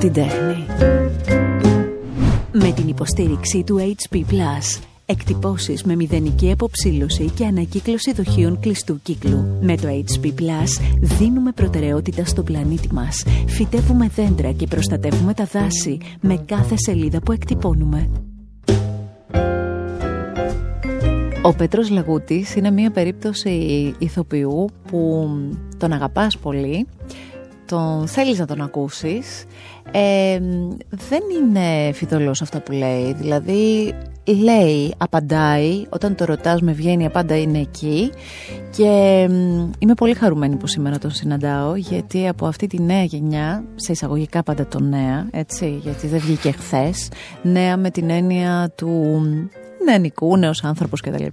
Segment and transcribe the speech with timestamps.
[0.00, 0.66] την τέχνη.
[2.52, 9.58] Με την υποστήριξη του HP Plus, εκτυπώσεις με μηδενική αποψήλωση και ανακύκλωση δοχείων κλειστού κύκλου.
[9.60, 13.24] Με το HP Plus δίνουμε προτεραιότητα στον πλανήτη μας.
[13.46, 18.08] Φυτεύουμε δέντρα και προστατεύουμε τα δάση με κάθε σελίδα που εκτυπώνουμε.
[21.42, 23.50] Ο Πέτρος Λαγούτης είναι μια περίπτωση
[23.98, 25.28] ηθοποιού που
[25.78, 26.86] τον αγαπάς πολύ,
[27.70, 29.44] τον θέλεις να τον ακούσεις.
[29.92, 30.40] Ε,
[30.90, 33.94] δεν είναι φιδωλός αυτά που λέει, δηλαδή
[34.24, 38.10] λέει, απαντάει, όταν το ρωτάς με βγαίνει απάντα είναι εκεί
[38.76, 39.20] και
[39.78, 44.42] είμαι πολύ χαρούμενη που σήμερα τον συναντάω γιατί από αυτή τη νέα γενιά, σε εισαγωγικά
[44.42, 47.08] πάντα το νέα, έτσι, γιατί δεν βγήκε χθες,
[47.42, 49.22] νέα με την έννοια του
[49.84, 51.24] νεανικού, νέος άνθρωπος κτλ.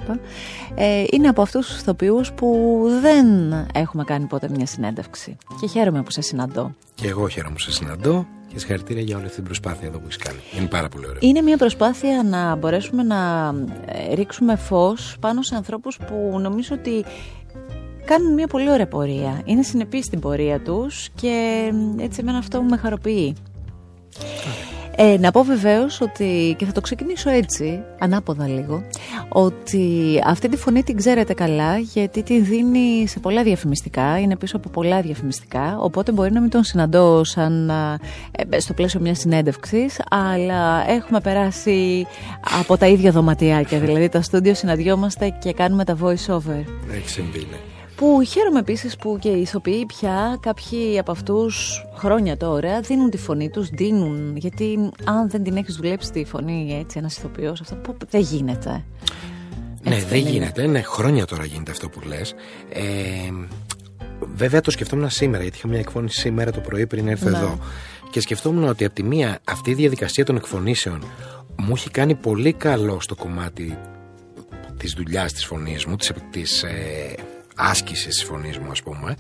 [0.76, 3.28] Ε, είναι από αυτούς τους ηθοποιού που δεν
[3.74, 5.38] έχουμε κάνει ποτέ μια συνέντευξη.
[5.62, 6.76] Και χαίρομαι που σε συναντώ.
[6.96, 10.04] Και εγώ χαίρομαι που σε συναντώ και συγχαρητήρια για όλη αυτή την προσπάθεια εδώ που
[10.04, 10.40] έχεις κάνει.
[10.58, 11.20] Είναι πάρα πολύ ωραίο.
[11.22, 13.54] Είναι μια προσπάθεια να μπορέσουμε να
[13.86, 17.06] ε, ρίξουμε φως πάνω σε ανθρώπους που νομίζω ότι
[18.06, 19.42] κάνουν μια πολύ ωραία πορεία.
[19.46, 21.68] Είναι συνεπείς στην πορεία τους και
[22.00, 23.36] έτσι εμένα αυτό μου με χαροποιεί.
[25.00, 28.84] Ε, να πω βεβαίως ότι, και θα το ξεκινήσω έτσι, ανάποδα λίγο,
[29.30, 34.58] ότι αυτή τη φωνή την ξέρετε καλά γιατί τη δίνει σε πολλά διαφημιστικά, είναι πίσω
[34.58, 37.70] από πολλά διαφημιστικά, οπότε μπορεί να μην τον συναντώ σαν
[38.50, 42.08] ε, στο πλαίσιο μιας συνέντευξης, αλλά έχουμε περάσει
[42.60, 46.64] από τα ίδια δωματιάκια, δηλαδή τα στούντιο συναντιόμαστε και κάνουμε τα voice over.
[46.92, 47.77] Έχει συμβεί, ναι.
[47.98, 53.18] Που χαίρομαι επίσης που και οι ηθοποιοί πια, κάποιοι από αυτούς χρόνια τώρα, δίνουν τη
[53.18, 54.38] φωνή τους, δίνουν.
[54.38, 58.84] Γιατί αν δεν την έχεις δουλέψει τη φωνή έτσι, ένας ηθοποιός, αυτό που δεν γίνεται.
[59.84, 60.68] Ναι, δεν γίνεται.
[60.68, 62.36] Ναι, χρόνια τώρα γίνεται αυτό που λες.
[62.70, 62.82] Ε,
[64.36, 67.38] βέβαια το σκεφτόμουν σήμερα, γιατί είχα μια εκφώνηση σήμερα το πρωί πριν έρθω ναι.
[67.38, 67.60] εδώ.
[68.10, 71.04] Και σκεφτόμουν ότι από τη μία αυτή η διαδικασία των εκφωνήσεων
[71.58, 73.78] μου έχει κάνει πολύ καλό στο κομμάτι
[74.78, 77.16] της δουλειάς της φωνής μου, της, της ε,
[77.58, 79.16] άσκηση τη φωνή μου, ας πούμε,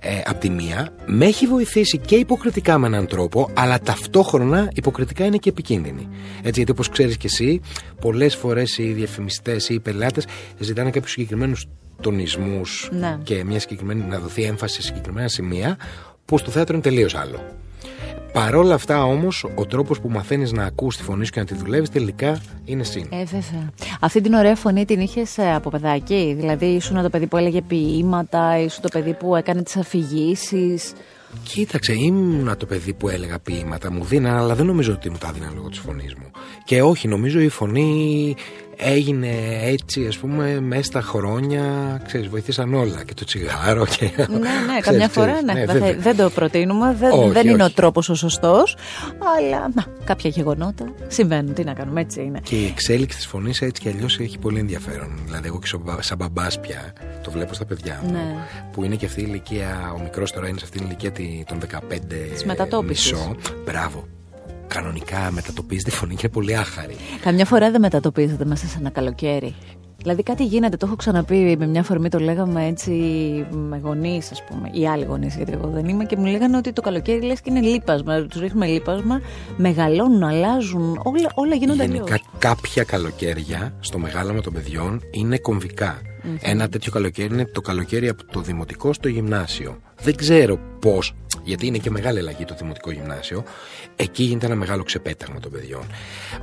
[0.00, 5.24] ε, από τη μία, με έχει βοηθήσει και υποκριτικά με έναν τρόπο, αλλά ταυτόχρονα υποκριτικά
[5.24, 6.08] είναι και επικίνδυνη.
[6.38, 7.60] Έτσι, γιατί όπως ξέρεις και εσύ,
[8.00, 10.26] πολλές φορές οι διαφημιστές ή οι πελάτες
[10.58, 11.66] ζητάνε κάποιους συγκεκριμένους
[12.02, 13.18] τονισμούς ναι.
[13.22, 15.76] και μια συγκεκριμένη, να δοθεί έμφαση σε συγκεκριμένα σημεία,
[16.24, 17.40] που στο θέατρο είναι τελείως άλλο.
[18.32, 21.54] Παρόλα αυτά όμως, ο τρόπος που μαθαίνεις να ακούς τη φωνή σου και να τη
[21.54, 23.06] δουλεύεις τελικά είναι συν.
[23.10, 23.72] Ε, βέβαια.
[24.00, 27.60] Αυτή την ωραία φωνή την είχες ε, από παιδάκι; Δηλαδή, ήσουν το παιδί που έλεγε
[27.62, 30.92] ποίηματα, ήσουν το παιδί που έκανε τις αφηγήσεις;
[31.42, 35.32] Κοίταξε, ήμουν το παιδί που έλεγα ποίηματα, μου δίναν, αλλά δεν νομίζω ότι μου τα
[35.32, 36.30] δίναν λόγω της φωνής μου.
[36.64, 38.34] Και όχι, νομίζω η φωνή
[38.78, 41.62] έγινε έτσι ας πούμε μέσα στα χρόνια
[42.06, 44.10] ξέρεις βοηθήσαν όλα και το τσιγάρο και...
[44.16, 48.14] Ναι, ναι, καμιά φορά ναι, ναι δεν το προτείνουμε δεν, δεν είναι ο τρόπος ο
[48.14, 48.76] σωστός
[49.36, 52.40] αλλά να, κάποια γεγονότα συμβαίνουν, τι να κάνουμε έτσι είναι.
[52.42, 55.18] Και η εξέλιξη της φωνής έτσι κι αλλιώς έχει πολύ ενδιαφέρον.
[55.24, 55.66] Δηλαδή εγώ και
[56.00, 58.34] σαν μπαμπάς πια το βλέπω στα παιδιά μου ναι.
[58.72, 61.12] που είναι και αυτή η ηλικία, ο μικρός τώρα είναι σε αυτή την ηλικία
[61.46, 61.58] των
[62.70, 64.17] 15 μισό, μπράβο
[64.68, 66.96] κανονικά μετατοπίζει τη φωνή και είναι πολύ άχαρη.
[67.20, 69.54] Καμιά φορά δεν μετατοπίζεται μέσα σε ένα καλοκαίρι.
[70.02, 72.92] Δηλαδή κάτι γίνεται, το έχω ξαναπεί με μια φορμή, το λέγαμε έτσι
[73.50, 76.72] με γονείς, ας πούμε, ή άλλοι γονείς, γιατί εγώ δεν είμαι, και μου λέγανε ότι
[76.72, 78.22] το καλοκαίρι λες και είναι λίπασμα.
[78.22, 79.20] Τους ρίχνουμε λίπασμα,
[79.56, 82.08] μεγαλώνουν, αλλάζουν, όλα, όλα γίνονται αλλιώς.
[82.08, 85.98] Γενικά, κάποια καλοκαίρια στο μεγάλωμα των παιδιών είναι κομβικά.
[86.40, 89.78] Ένα τέτοιο καλοκαίρι είναι το καλοκαίρι από το δημοτικό στο γυμνάσιο.
[90.02, 91.14] Δεν ξέρω πώς,
[91.48, 93.44] γιατί είναι και μεγάλη αλλαγή το δημοτικό γυμνάσιο.
[93.96, 95.86] Εκεί γίνεται ένα μεγάλο ξεπέταγμα των παιδιών.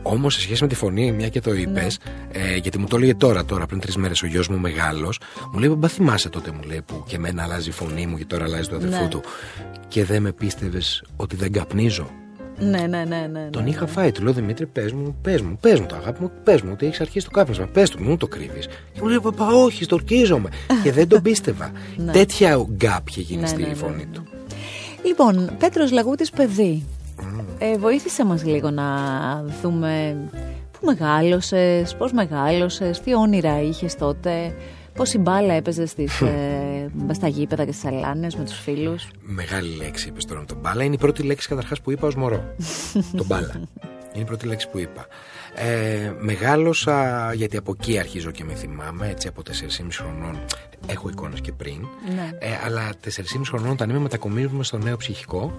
[0.01, 2.39] Όμως, σε σχέση με τη φωνή, μια και το είπες, ναι.
[2.39, 5.19] ε, γιατί μου το έλεγε τώρα, τώρα πριν τρεις μέρες ο γιος μου μεγάλος,
[5.51, 8.25] μου λέει: Μπα θυμάσαι τότε, μου λέει, που και εμένα αλλάζει η φωνή μου και
[8.25, 9.07] τώρα αλλάζει το αδερφό ναι.
[9.07, 9.21] του.
[9.87, 12.09] Και δεν με πίστευες ότι δεν καπνίζω.
[12.59, 15.79] Ναι, ναι, ναι, ναι, Τον είχα φάει, του λέω Δημήτρη, πες μου, πες μου, πες
[15.79, 17.65] μου το αγάπη μου, πες μου ότι έχεις αρχίσει το κάπνισμα.
[17.65, 18.67] Πες του, μου το κρύβεις.
[18.67, 20.49] Και μου λέει Παπα, όχι, στορκίζομαι.
[20.83, 21.71] και δεν τον πίστευα.
[21.97, 22.11] ναι.
[22.11, 24.23] Τέτοια γκάπ είχε γίνει στη φωνή του.
[25.05, 26.85] Λοιπόν, Πέτρος Λαγούτης παιδί.
[27.57, 28.85] Ε, βοήθησε μας λίγο να
[29.61, 30.17] δούμε
[30.71, 34.53] πού μεγάλωσες, πώς μεγάλωσες, τι όνειρα είχες τότε,
[34.93, 39.07] πώς η μπάλα έπαιζε στις, ε, στα γήπεδα και στις αλάνες με τους φίλους.
[39.21, 40.83] Μεγάλη λέξη είπες τώρα με τον μπάλα.
[40.83, 42.43] Είναι η πρώτη λέξη καταρχάς που είπα ως μωρό.
[43.17, 43.61] τον μπάλα.
[44.15, 45.07] Είναι η πρώτη λέξη που είπα.
[45.55, 50.39] Ε, μεγάλωσα, γιατί από εκεί αρχίζω και με θυμάμαι, έτσι από 4,5 χρονών.
[50.87, 51.87] Έχω εικόνες και πριν.
[52.15, 52.29] Ναι.
[52.39, 55.53] Ε, αλλά 4,5 χρονών όταν είμαι μετακομίζουμε στο νέο ψυχικό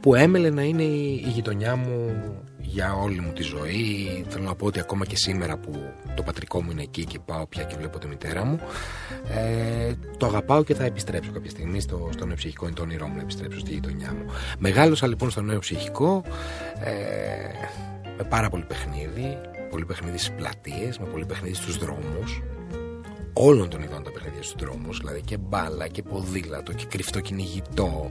[0.00, 2.16] που έμελε να είναι η, η γειτονιά μου
[2.58, 4.24] για όλη μου τη ζωή.
[4.28, 7.46] Θέλω να πω ότι ακόμα και σήμερα που το πατρικό μου είναι εκεί και πάω
[7.46, 8.60] πια και βλέπω τη μητέρα μου,
[9.28, 12.66] ε, το αγαπάω και θα επιστρέψω κάποια στιγμή στο, στο νεοψυχικό.
[12.66, 14.32] Είναι το όνειρό μου να επιστρέψω στη γειτονιά μου.
[14.58, 16.22] Μεγάλωσα λοιπόν στο νεοψυχικό
[16.84, 16.92] ε,
[18.16, 19.38] με πάρα πολύ παιχνίδι,
[19.70, 22.42] πολύ παιχνίδι στις πλατείες, με πολύ παιχνίδι στους δρόμους
[23.32, 28.08] όλων των ειδών τα παιχνίδια στους δρόμους δηλαδή και μπάλα και ποδήλατο και κρυφτό κυνηγητό.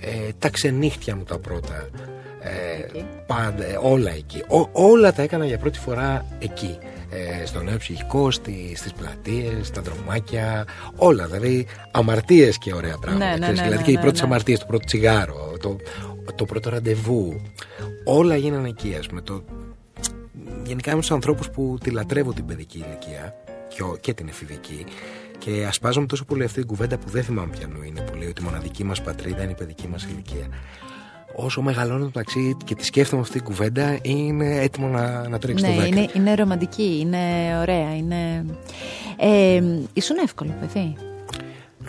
[0.00, 1.88] Ε, τα ξενύχτια μου τα πρώτα
[2.40, 4.42] ε, πάντα, όλα εκεί.
[4.72, 6.78] Όλα τα έκανα για πρώτη φορά εκεί.
[7.10, 10.66] Ε, στο νέο ψυχικό, στη, στις πλατείες, στα δρομάκια
[10.96, 13.26] όλα δηλαδή αμαρτίες και ωραία πράγματα.
[13.26, 14.26] Ναι, ναι, ναι, δηλαδή ναι, και οι ναι, πρώτες ναι.
[14.26, 15.76] αμαρτίες, το πρώτο τσιγάρο το,
[16.34, 17.40] το πρώτο ραντεβού.
[18.04, 19.44] Όλα γίνανε εκεί ας πούμε το,
[20.64, 23.34] γενικά είμαι στους ανθρώπους που τη λατρεύω την παιδική ηλικία
[23.74, 24.84] και, ο- και την εφηβική
[25.38, 28.42] και ασπάζομαι τόσο πολύ αυτή την κουβέντα που δεν θυμάμαι ποιανού είναι που λέει ότι
[28.42, 30.46] η μοναδική μας πατρίδα είναι η παιδική μας ηλικία
[31.36, 35.74] όσο μεγαλώνω μεταξύ και τη σκέφτομαι αυτή την κουβέντα είναι έτοιμο να, να τρέξει Ναι,
[35.76, 37.18] το 10 είναι, είναι ρομαντική, είναι
[37.60, 38.44] ωραία, είναι...
[39.16, 39.62] Ε,
[39.92, 40.96] ήσουν εύκολο παιδί;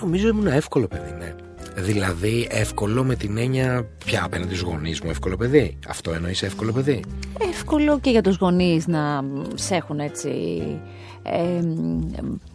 [0.01, 1.35] Νομίζω ήμουν εύκολο παιδί, ναι.
[1.75, 5.77] Δηλαδή εύκολο με την έννοια πια απέναντι στους γονείς μου εύκολο παιδί.
[5.87, 7.03] Αυτό εννοείς εύκολο παιδί.
[7.49, 9.23] Εύκολο και για τους γονείς να
[9.55, 10.29] σε έχουν έτσι
[11.23, 11.61] ε,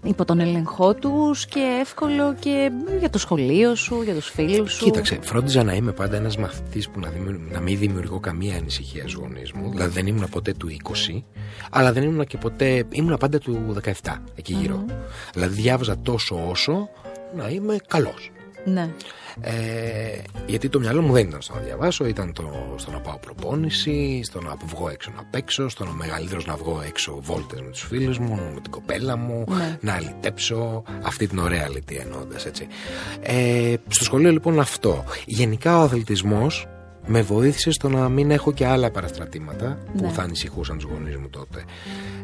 [0.02, 4.84] υπό τον έλεγχό τους και εύκολο και για το σχολείο σου, για τους φίλους σου.
[4.84, 9.00] Κοίταξε, φρόντιζα να είμαι πάντα ένας μαθητής που να, δημιου- να μην δημιουργώ καμία ανησυχία
[9.00, 9.70] στους γονείς μου.
[9.70, 11.22] Δηλαδή δεν ήμουν ποτέ του 20,
[11.70, 12.84] αλλά δεν ήμουν και ποτέ.
[12.90, 14.84] ήμουν πάντα του 17 εκεί γύρω.
[15.32, 16.88] Δηλαδή διάβαζα τόσο όσο
[17.36, 18.30] να είμαι καλός.
[18.64, 18.88] Ναι.
[19.40, 19.52] Ε,
[20.46, 24.20] γιατί το μυαλό μου δεν ήταν στο να διαβάσω, ήταν το, στο να πάω προπόνηση,
[24.24, 27.82] στο να βγω έξω να παίξω, στο να μεγαλύτερος να βγω έξω βόλτες με τους
[27.82, 29.78] φίλους μου, με την κοπέλα μου, Ναι.
[29.80, 30.82] να αλυτέψω.
[31.02, 32.66] Αυτή την ωραία αλητή εννοώντας έτσι.
[33.20, 35.04] Ε, στο σχολείο λοιπόν αυτό.
[35.26, 36.66] Γενικά ο αθλητισμός
[37.06, 40.08] με βοήθησε στο να μην έχω και άλλα παραστρατήματα που Ναι.
[40.12, 41.64] θα ανησυχούσαν τους γονείς μου τότε.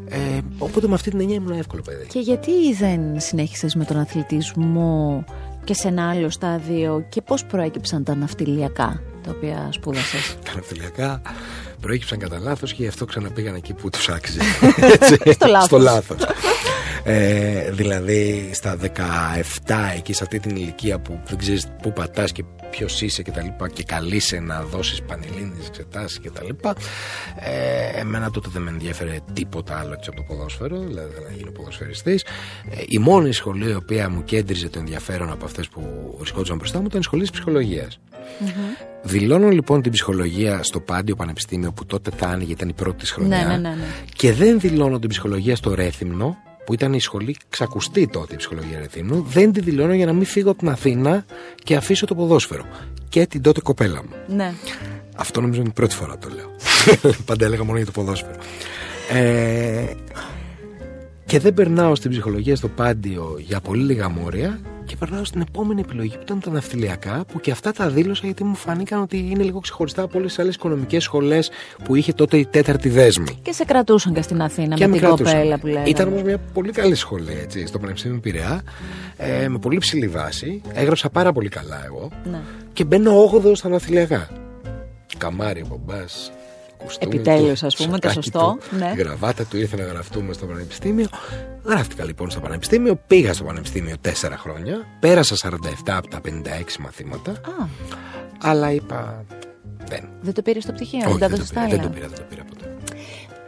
[0.09, 2.07] Ε, οπότε με αυτή την έννοια ήμουν εύκολο παιδί.
[2.07, 5.25] Και γιατί δεν συνέχισες με τον αθλητισμό
[5.67, 11.23] και σε ένα άλλο στάδιο και πώς προέκυψαν τα ναυτιλιακά τα οποία σπούδασες; Τα ναυτιλιακά
[11.87, 14.41] προέκυψαν κατά λάθος και γι' αυτό ξαναπήγαν εκεί που τους άξιζε.
[14.77, 15.67] Έτσι, Στο λάθος.
[15.67, 16.19] στο λάθος.
[17.05, 18.89] Ε, δηλαδή στα 17
[19.97, 23.43] εκεί σε αυτή την ηλικία που δεν ξέρεις πού πατάς και ποιος είσαι και τα
[23.43, 26.75] λοιπά και καλείσαι να δώσεις πανελλήνιες εξετάσεις και τα λοιπά
[27.41, 31.37] ε, εμένα τότε δεν με ενδιαφέρε τίποτα άλλο έτσι από το ποδόσφαιρο δηλαδή δεν να
[31.37, 32.23] γίνω ποδοσφαιριστής
[32.71, 36.79] ε, η μόνη σχολή η οποία μου κέντριζε το ενδιαφέρον από αυτές που βρισκόντουσαν μπροστά
[36.81, 37.99] μου ήταν η σχολή της ψυχολογίας
[39.07, 43.11] Δηλώνω λοιπόν την ψυχολογία στο Πάντιο Πανεπιστήμιο που τότε θα άνοιγε, ήταν η πρώτη της
[43.11, 43.37] χρονιά.
[43.37, 43.85] Ναι, ναι, ναι, ναι.
[44.15, 48.79] Και δεν δηλώνω την ψυχολογία στο Ρέθυμνο, που ήταν η σχολή ξακουστή τότε η ψυχολογία
[48.79, 49.23] Ρέθυμνου.
[49.29, 51.25] Δεν τη δηλώνω για να μην φύγω από την Αθήνα
[51.65, 52.65] και αφήσω το ποδόσφαιρο.
[53.09, 54.37] Και την τότε κοπέλα μου.
[54.37, 54.53] ναι.
[55.17, 56.51] Αυτό νομίζω είναι η πρώτη φορά το λέω.
[57.27, 58.35] Πάντα έλεγα μόνο για το ποδόσφαιρο.
[59.13, 59.85] Ε,
[61.27, 65.81] και δεν περνάω στην ψυχολογία στο Πάντιο για πολύ λίγα μόρια και περνάω στην επόμενη
[65.81, 69.43] επιλογή που ήταν τα ναυτιλιακά που και αυτά τα δήλωσα γιατί μου φάνηκαν ότι είναι
[69.43, 71.51] λίγο ξεχωριστά από όλες τις άλλες οικονομικές σχολές
[71.85, 73.39] που είχε τότε η τέταρτη δέσμη.
[73.43, 75.35] Και σε κρατούσαν και στην Αθήνα Και με με την κρατούσαν.
[75.35, 75.89] κοπέλα που λέγαμε.
[75.89, 78.63] Ήταν όμως μια πολύ καλή σχολή έτσι, στο Πανεπιστήμιο Πειραιά,
[79.17, 80.61] ε, με πολύ ψηλή βάση.
[80.75, 82.41] Έγραψα πάρα πολύ καλά εγώ Ναι.
[82.73, 84.29] και μπαίνω 8ο στα ναυτιλιακά.
[85.19, 85.81] Καμάρι ο
[86.85, 86.95] μπαμπά.
[86.99, 88.93] Επιτέλους, ας πούμε, το σωστό, ναι.
[88.97, 91.07] Η γραβάτα του ήρθε να γραφτούμε στο Πανεπιστήμιο.
[91.65, 94.77] Γράφτηκα λοιπόν στο Πανεπιστήμιο, πήγα στο Πανεπιστήμιο 4 χρόνια.
[95.01, 96.31] Πέρασα 47 από τα 56
[96.81, 97.31] μαθήματα.
[97.31, 97.67] Α,
[98.43, 99.25] Αλλά είπα.
[99.89, 100.09] Δεν.
[100.21, 101.89] δεν το πήρες στο πτυχίο, Όχι, δεν τα δεν, το έδωσες πήρα, τα δεν άλλα.
[101.89, 102.77] το πήρα, δεν το πήρα ποτέ.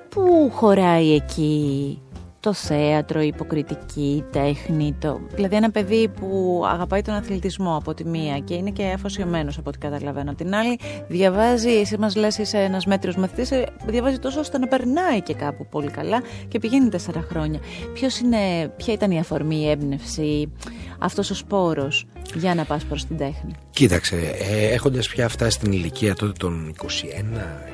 [0.08, 1.98] Πού χωράει εκεί
[2.40, 5.20] το θέατρο, η υποκριτική, η τέχνη, το...
[5.34, 9.68] δηλαδή ένα παιδί που αγαπάει τον αθλητισμό από τη μία και είναι και αφοσιωμένος από
[9.68, 10.30] ό,τι καταλαβαίνω.
[10.30, 10.78] Από την άλλη
[11.08, 15.34] διαβάζει, εσύ μας λες είσαι ένας μέτριος μαθητής, ε, διαβάζει τόσο ώστε να περνάει και
[15.34, 17.60] κάπου πολύ καλά και πηγαίνει τέσσερα χρόνια.
[17.92, 20.52] Ποιος είναι, ποια ήταν η αφορμή, η έμπνευση,
[20.98, 24.16] αυτός ο σπόρος για να πας προς την τέχνη; Κοίταξε,
[24.50, 26.84] ε, έχοντας πια φτάσει στην ηλικία τότε των 21,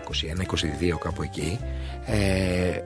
[0.04, 1.58] 21, 22 κάπου εκεί,
[2.06, 2.78] ε,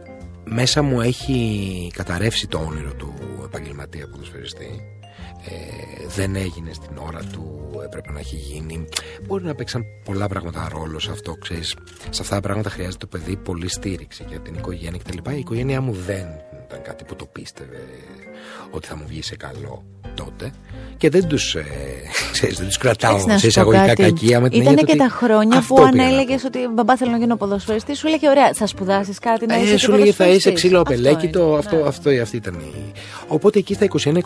[0.50, 3.14] μέσα μου έχει καταρρεύσει το όνειρο του
[3.44, 4.82] επαγγελματία ποδοσφαιριστή.
[5.44, 8.84] Ε, δεν έγινε στην ώρα του, έπρεπε να έχει γίνει.
[9.26, 11.76] Μπορεί να παίξαν πολλά πράγματα ρόλο σε αυτό, ξέρεις.
[12.10, 15.30] Σε αυτά τα πράγματα χρειάζεται το παιδί πολύ στήριξη για την οικογένεια κτλ.
[15.30, 16.26] Η οικογένειά μου δεν
[16.68, 17.82] ήταν κάτι που το πίστευε
[18.70, 19.84] ότι θα μου βγει σε καλό
[20.14, 20.50] τότε
[20.96, 21.64] και δεν τους, ε,
[22.32, 24.02] ξέρεις, δεν τους κρατάω Έτσι, να σε σου πω εισαγωγικά κάτι.
[24.02, 26.36] κακία με την Ήτανε έννοια και ότι τα χρόνια αυτό που αν πήγα να έλεγε
[26.46, 29.72] ότι μπαμπά θέλω να γίνω ποδοσφαιριστής, σου έλεγε ωραία, θα σπουδάσεις κάτι να είσαι ε,
[29.72, 30.54] και σου λέγε θα είσαι ποδοσφαιριστής».
[30.54, 31.88] ξύλο Αυτό απελέκητο, είναι, αυτό, ναι.
[31.88, 32.92] αυτό, αυτή ήταν η...
[33.26, 34.20] Οπότε εκεί στα 21-22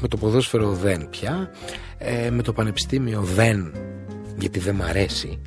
[0.00, 1.50] με το ποδόσφαιρο δεν πια,
[1.98, 3.72] ε, με το πανεπιστήμιο δεν
[4.38, 5.38] γιατί δεν μ' αρεσει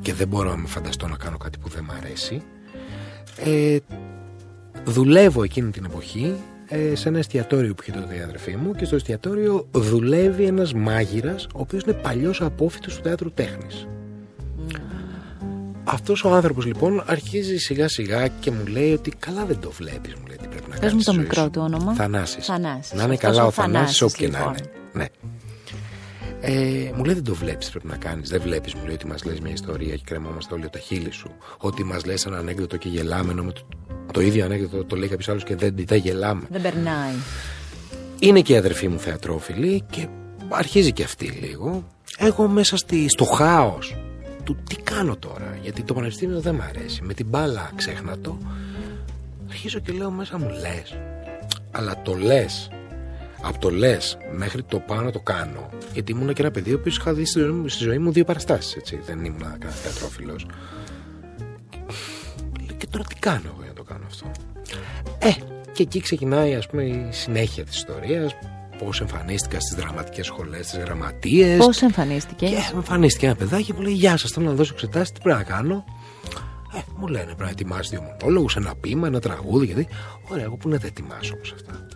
[0.00, 2.42] και δεν μπορώ να με φανταστώ να κάνω κάτι που δεν μ' αρέσει.
[3.44, 3.76] Ε,
[4.84, 6.34] δουλεύω εκείνη την εποχή
[6.68, 10.74] ε, σε ένα εστιατόριο που είχε τότε η αδερφή μου και στο εστιατόριο δουλεύει ένας
[10.74, 13.86] μάγειρας ο οποίος είναι παλιός απόφυτος του θέατρου τέχνης.
[15.84, 20.14] Αυτός ο άνθρωπος λοιπόν αρχίζει σιγά σιγά και μου λέει ότι καλά δεν το βλέπεις
[20.14, 22.46] μου λέει τι πρέπει να Πες μου το μικρό του όνομα Θανάσης.
[22.46, 22.92] Θανάσης.
[22.92, 24.54] Να είναι Αυτός καλά ο ο Θανάσης όπου και να λοιπόν.
[24.54, 25.04] είναι ναι.
[26.46, 29.24] Ε, μου λέει δεν το βλέπεις πρέπει να κάνεις Δεν βλέπεις μου λέει ότι μας
[29.24, 32.88] λες μια ιστορία Και κρεμόμαστε όλοι τα χείλη σου Ότι μας λες ένα ανέκδοτο και
[32.88, 33.62] γελάμε Ενώ με το,
[34.12, 37.12] το ίδιο ανέκδοτο το λέει κάποιος άλλος Και δεν, δεν γελάμε Δεν περνάει.
[38.18, 40.08] είναι και η αδερφή μου θεατρόφιλη και
[40.48, 41.84] αρχίζει και αυτή λίγο.
[42.18, 43.96] Εγώ μέσα στη, στο χάος
[44.44, 47.02] του τι κάνω τώρα, γιατί το πανεπιστήμιο δεν μ' αρέσει.
[47.02, 48.38] Με την μπάλα ξέχνα το.
[49.48, 50.96] Αρχίζω και λέω μέσα μου λες.
[51.70, 52.70] Αλλά το λες.
[53.46, 55.68] Από το λες μέχρι το πάνω το κάνω.
[55.92, 58.24] Γιατί ήμουν και ένα παιδί που είχα δει στη ζωή μου, στη ζωή μου δύο
[58.24, 59.00] παραστάσεις, έτσι.
[59.06, 60.46] Δεν ήμουν κανένας θεατρόφιλος.
[62.76, 64.30] Και τώρα τι κάνω εγώ για να το κάνω αυτό;
[65.18, 65.30] Ε,
[65.72, 68.36] και εκεί ξεκινάει ας πούμε η συνέχεια της ιστορίας
[68.78, 73.92] Πώς εμφανίστηκα στις δραματικές σχολές, στις γραμματείες Πώς εμφανίστηκες; Και εμφανίστηκε ένα παιδάκι που λέει
[73.92, 75.84] Γεια σας, θέλω να δώσω εξετάσεις, τι πρέπει να κάνω;
[76.76, 79.88] Ε, μου λένε πρέπει να ετοιμάσεις δύο μονόλογους, ένα ποίημα, ένα τραγούδι γιατί
[80.28, 81.86] Ωραία, εγώ που να τα ετοιμάσω όμως αυτά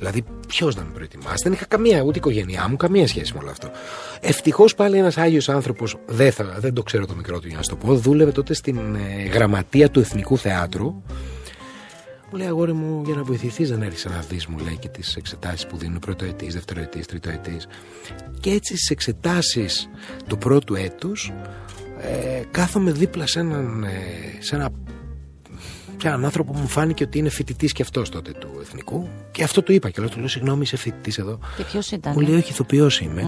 [0.00, 1.42] Δηλαδή, ποιος να με προετοιμάσει.
[1.42, 3.70] Δεν είχα καμία, ούτε η οικογένειά μου, καμία σχέση με όλο αυτό.
[4.20, 7.62] Ευτυχώς πάλι ένας Άγιος άνθρωπος, δεν, θα- δεν το ξέρω το μικρό του για να
[7.62, 10.84] σου το πω, δούλευε τότε στην ε, γραμματεία του Εθνικού Θεάτρου.
[12.32, 15.16] Μου λέει, αγόρι μου, για να βοηθηθείς, δεν έρθει να δεις, μου λέει, και τις
[15.16, 17.56] εξετάσεις που δίνουν πρωτοετή, δευτεροετή, τριτοετή.
[18.40, 19.88] Και έτσι στις εξετάσεις
[20.26, 21.32] του πρώτου έτους,
[22.00, 23.88] ε, κάθομαι δίπλα σε έναν, ε,
[24.38, 24.70] σε ένα
[26.00, 29.08] και έναν άνθρωπο που μου φάνηκε ότι είναι φοιτητής και αυτός τότε του εθνικού.
[29.30, 31.38] Και αυτό του είπα και λέω: Του λέω, Συγγνώμη, είσαι φοιτητής εδώ.
[31.56, 32.12] Και ποιος ήταν.
[32.12, 33.20] Μου λέει: Όχι, ηθοποιός είμαι.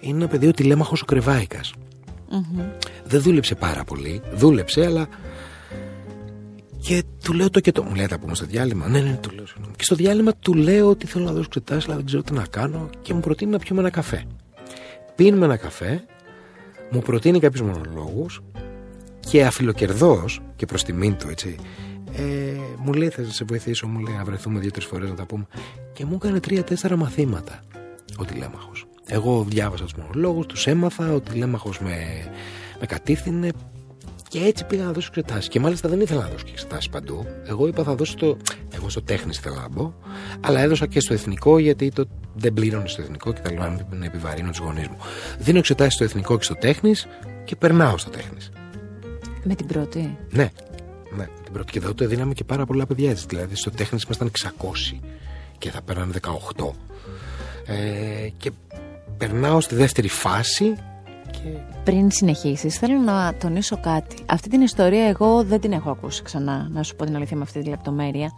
[0.00, 1.60] Είναι ένα παιδί ο τηλέμαχο ο κρεβαικα
[3.04, 4.22] Δεν δούλεψε πάρα πολύ.
[4.34, 5.08] Δούλεψε, αλλά.
[6.80, 7.82] Και του λέω το και το.
[7.82, 8.88] Μου λέει: Θα πούμε στο διάλειμμα.
[8.88, 9.46] Ναι, ναι, του λέω.
[9.46, 9.74] συγγνώμη.
[9.76, 12.46] Και στο διάλειμμα του λέω ότι θέλω να δώσω εξετάσεις, αλλά δεν ξέρω τι να
[12.50, 12.90] κάνω.
[13.02, 14.24] Και μου προτείνει να πιούμε ένα καφέ.
[15.14, 16.04] Πίνουμε ένα καφέ,
[16.90, 18.40] μου προτείνει κάποιους μονολόγους
[19.20, 21.56] και αφιλοκερδός και προς τιμήν του, έτσι.
[22.20, 25.46] Ε, μου λέει: Θα σε βοηθήσω, μου λέει: Να βρεθούμε δύο-τρεις φορές να τα πούμε.
[25.92, 27.60] Και μου έκανε τρία-τέσσερα μαθήματα
[28.16, 28.70] ο τηλέμαχο.
[29.06, 31.96] Εγώ διάβασα τους μονολόγους, τους έμαθα, ο τηλέμαχο με,
[32.80, 33.50] με κατήφθηνε
[34.28, 35.48] και έτσι πήγα να δώσω εξετάσεις.
[35.48, 37.26] Και μάλιστα δεν ήθελα να δώσω και εξετάσεις παντού.
[37.46, 38.36] Εγώ είπα θα δώσω το.
[38.74, 39.94] Εγώ στο τέχνης ήθελα να μπω.
[40.40, 43.86] Αλλά έδωσα και στο εθνικό γιατί το δεν πλήρωνε στο εθνικό και τα λοιπά.
[43.90, 44.96] Να επιβαρύνω τους γονείς μου.
[45.38, 47.06] Δίνω εξετάσεις στο εθνικό και στο τέχνης
[47.44, 48.50] και περνάω στο τέχνης.
[49.44, 49.98] Με την πρώτη;
[50.30, 50.50] Ναι, ναι.
[51.50, 53.24] Την πρώτη και τότε δίναμε και πάρα πολλά παιδιά έτσι.
[53.28, 54.98] Δηλαδή στο τέχνης ήμασταν 600
[55.58, 56.12] και θα παίρνανε
[56.56, 56.70] 18.
[57.66, 58.50] Ε, και
[59.16, 60.74] περνάω στη δεύτερη φάση
[61.30, 64.16] και Πριν συνεχίσεις, θέλω να τονίσω κάτι.
[64.26, 67.42] Αυτή την ιστορία εγώ δεν την έχω ακούσει ξανά, να σου πω την αλήθεια με
[67.42, 68.30] αυτή τη λεπτομέρεια.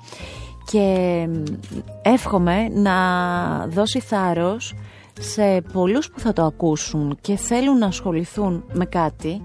[0.70, 1.42] Και μ,
[2.02, 2.96] εύχομαι να
[3.66, 4.74] δώσει θάρρος
[5.20, 9.42] σε πολλούς που θα το ακούσουν και θέλουν να ασχοληθούν με κάτι,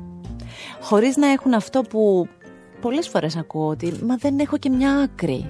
[0.81, 2.27] χωρίς να έχουν αυτό που
[2.87, 5.49] πολλές φορές ακούω ότι «Μα δεν έχω και μια άκρη».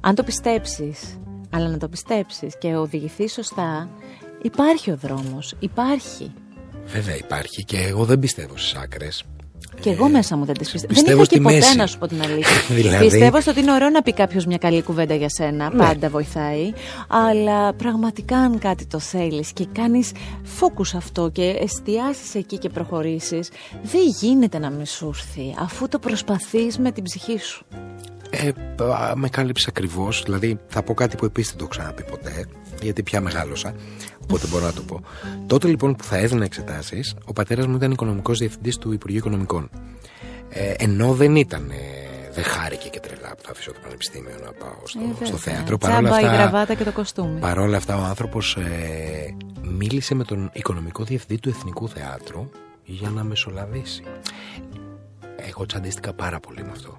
[0.00, 1.18] Αν το πιστέψεις,
[1.50, 3.88] αλλά να το πιστέψεις και οδηγηθείς σωστά,
[4.42, 6.32] υπάρχει ο δρόμος, υπάρχει.
[6.84, 9.24] βέβαια υπάρχει και εγώ δεν πιστεύω στις άκρες.
[9.80, 10.92] Και εγώ μέσα μου δεν τις πιστεύω.
[10.94, 11.76] πιστεύω δεν είχα και στη ποτέ μέση.
[11.76, 12.56] να σου πω την αλήθεια.
[12.76, 15.70] Δηλαδή- Πιστεύω στο ότι είναι ωραίο να πει κάποιος μια καλή κουβέντα για σένα.
[15.74, 15.84] Ναι.
[15.84, 16.72] Πάντα βοηθάει.
[17.08, 20.12] Αλλά πραγματικά αν κάτι το θέλεις και κάνεις
[20.60, 23.50] focus αυτό και εστιάσεις εκεί και προχωρήσεις,
[23.82, 27.64] δεν γίνεται να μην σου έρθει αφού το προσπαθείς με την ψυχή σου.
[28.30, 28.48] Ε,
[28.82, 30.22] α, με κάλυψες ακριβώς.
[30.24, 32.46] Δηλαδή, θα πω κάτι που επίσης δεν το έχω ξαναπεί ποτέ,
[32.82, 33.74] γιατί πια μεγάλωσα.
[34.22, 35.00] Οπότε μπορώ να το πω.
[35.46, 39.70] Τότε λοιπόν που θα έδινα εξετάσεις, ο πατέρας μου ήταν οικονομικός διευθυντής του Υπουργείου Οικονομικών.
[40.48, 41.70] Ε, ενώ δεν ήταν.
[41.70, 41.74] Ε,
[42.32, 45.54] δεν χάρηκε και τρελά που θα αφήσω το πανεπιστήμιο να πάω στο, Ε, στο βέβαια.
[45.54, 45.76] θέατρο.
[45.78, 47.40] Τσάμπα η γραβάτα και το κοστούμι.
[47.40, 52.50] Παρ' όλα αυτά ο άνθρωπος ε, μίλησε με τον οικονομικό διευθυντή του Εθνικού Θεάτρου
[52.84, 54.02] για να μεσολαβήσει.
[55.48, 56.98] Εγώ τσαντίστηκα πάρα πολύ με αυτό.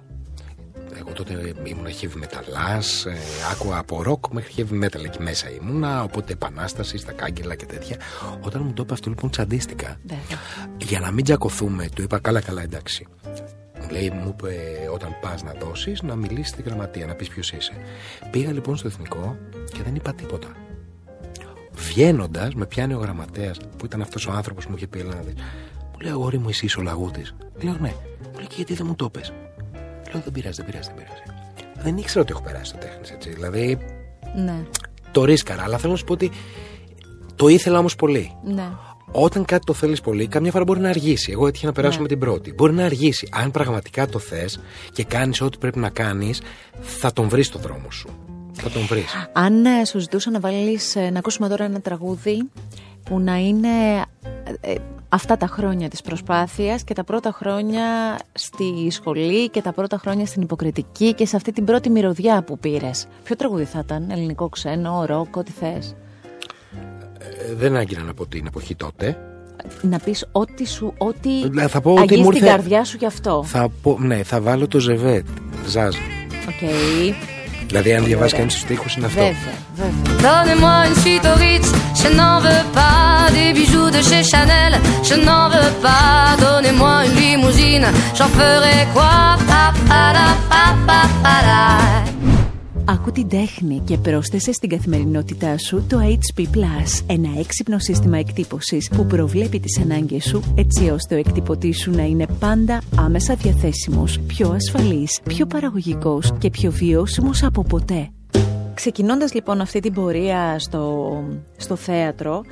[0.98, 3.16] Εγώ τότε ήμουν heavy metalάς, ε,
[3.52, 7.96] άκουγα από rock μέχρι heavy metal εκεί μέσα ήμουνα, οπότε επανάσταση στα κάγκελα και τέτοια.
[8.40, 9.96] Όταν μου το είπε αυτό λοιπόν τσαντίστηκα.
[10.02, 10.38] Βέβαια.
[10.78, 13.06] Για να μην τζακωθούμε, του είπα καλά καλά εντάξει.
[13.80, 14.54] Μου λέει, μου είπε
[14.92, 17.72] όταν πας να δώσεις, να μιλήσεις στη γραμματεία, να πεις ποιος είσαι.
[18.30, 19.36] Πήγα λοιπόν στο εθνικό
[19.72, 20.48] και δεν είπα τίποτα.
[21.72, 25.14] Βγαίνοντας, με πιάνει ο γραμματέας που ήταν αυτός ο άνθρωπος που μου είχε πει: Έλα
[25.14, 25.34] να δεις».
[25.92, 27.34] Μου λέει: Αγόρι μου, εσύ είσαι ο λαγούτης.
[27.62, 27.94] Λέω: Ναι.
[28.32, 29.32] Μου λέει: Και γιατί δεν μου το πες
[30.12, 31.22] Λέω: Δεν πειράζει, δεν πειράζει, δεν πειράζει.
[31.82, 33.30] Δεν ήξερα ότι έχω περάσει το τέχνης έτσι.
[33.30, 33.78] Δηλαδή
[34.34, 34.62] Ναι.
[35.10, 36.30] το ρίσκαρα, αλλά θέλω να σου πω ότι
[37.36, 38.36] το ήθελα όμως πολύ.
[38.44, 38.68] Ναι.
[39.12, 41.32] όταν κάτι το θέλεις πολύ, καμιά φορά μπορεί να αργήσει.
[41.32, 42.02] Εγώ έτυχε να περάσω Ναι.
[42.02, 42.52] με την πρώτη.
[42.52, 43.28] Μπορεί να αργήσει.
[43.32, 44.60] Αν πραγματικά το θες
[44.92, 46.40] και κάνεις ό,τι πρέπει να κάνεις,
[46.80, 48.08] θα τον βρεις το δρόμο σου.
[48.52, 49.28] Θα τον βρεις.
[49.32, 52.48] Αν ε, σου ζητούσα να βάλεις, ε, να ακούσουμε τώρα ένα τραγούδι
[53.04, 53.68] που να είναι
[54.60, 54.76] ε, ε,
[55.08, 57.84] αυτά τα χρόνια της προσπάθειας και τα πρώτα χρόνια
[58.32, 62.58] στη σχολή και τα πρώτα χρόνια στην υποκριτική και σε αυτή την πρώτη μυρωδιά που
[62.58, 63.06] πήρες.
[63.24, 65.94] Ποιο τραγούδι θα ήταν, ελληνικό, ξένο, ροκ, ό,τι θες;
[67.18, 69.18] Ε, δεν άγκυρα να πω την εποχή τότε.
[69.80, 72.96] Να πεις ό,τι σου, ό,τι Ε, θα πω ότι αγγίζει μου την ήρθε- καρδιά σου
[72.96, 73.42] γι' αυτό.
[73.46, 75.26] Θα πω, ναι, θα βάλω το Je veux.
[75.66, 75.94] Zaz.
[76.48, 76.68] OK.
[77.69, 78.47] Δηλαδή, αν διαβάζει ωραία.
[78.47, 79.19] κανεί του τοίχου, είναι αυτό.
[79.19, 80.13] Βέβαια, βέβαια.
[80.25, 81.67] Donnez-moi une suite au Ritz,
[82.01, 84.73] je n'en veux pas des bijoux de chez Chanel,
[85.09, 86.11] je n'en veux pas.
[86.45, 87.87] Donnez-moi une limousine,
[88.17, 89.13] j'en ferai quoi
[89.49, 91.63] Pa, pa, da, pa, pa, pa, da.
[92.84, 98.88] Άκου την τέχνη και πρόσθεσε στην καθημερινότητά σου το HP Plus, ένα έξυπνο σύστημα εκτύπωσης
[98.88, 104.20] που προβλέπει τις ανάγκες σου έτσι ώστε ο εκτυπωτής σου να είναι πάντα άμεσα διαθέσιμος,
[104.26, 108.08] πιο ασφαλής, πιο παραγωγικός και πιο βιώσιμος από ποτέ.
[108.74, 111.12] Ξεκινώντας λοιπόν αυτή την πορεία στο,
[111.56, 112.42] στο θέατρο,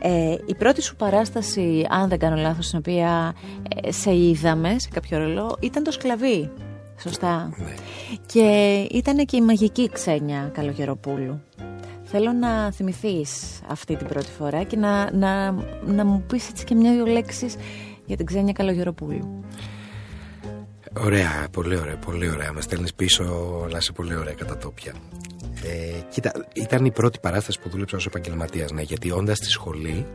[0.00, 3.34] ε, η πρώτη σου παράσταση, αν δεν κάνω λάθος, στην οποία
[3.82, 6.50] ε, σε είδαμε σε κάποιο ρολό, ήταν το σκλαβί.
[7.06, 7.52] Σωστά.
[7.56, 7.74] Ναι.
[8.26, 11.40] Και ήταν και η μαγική ξένια Καλογεροπούλου.
[12.04, 15.50] Θέλω να θυμηθείς αυτή την πρώτη φορά και να, να,
[15.86, 17.56] να μου πεις έτσι και μια-δυο λέξεις
[18.06, 19.44] για την ξένια Καλογεροπούλου.
[21.04, 22.52] Ωραία, πολύ ωραία, πολύ ωραία.
[22.52, 23.24] Με στέλνεις πίσω,
[23.64, 24.92] αλλά σε πολύ ωραία κατατόπια.
[25.64, 30.06] Ε, κοίτα, ήταν η πρώτη παράσταση που δούλεψα ως επαγγελματίας, ναι, γιατί όντας στη σχολή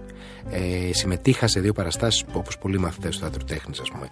[0.51, 4.07] ε, συμμετείχα σε δύο παραστάσεις όπως πολλοί μαθητές του θεάτρου τέχνη, ας πούμε.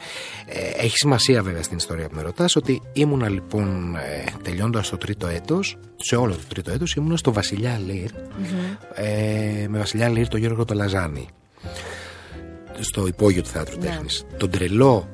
[0.45, 4.98] Ε, έχει σημασία βέβαια στην ιστορία που με ρωτάς ότι ήμουνα λοιπόν ε, τελειώνοντα το
[4.98, 8.09] τρίτο έτος, σε όλο το τρίτο έτος, ήμουνα στο Βασιλιά Λίρ,
[8.93, 11.27] ε, με Βασιλιά Λίρ τον Γιώργο Τολαζάνη.
[12.79, 13.86] Στο υπόγειο του θεάτρου Ναι.
[13.86, 14.25] τέχνης.
[14.38, 15.09] Τον τρελό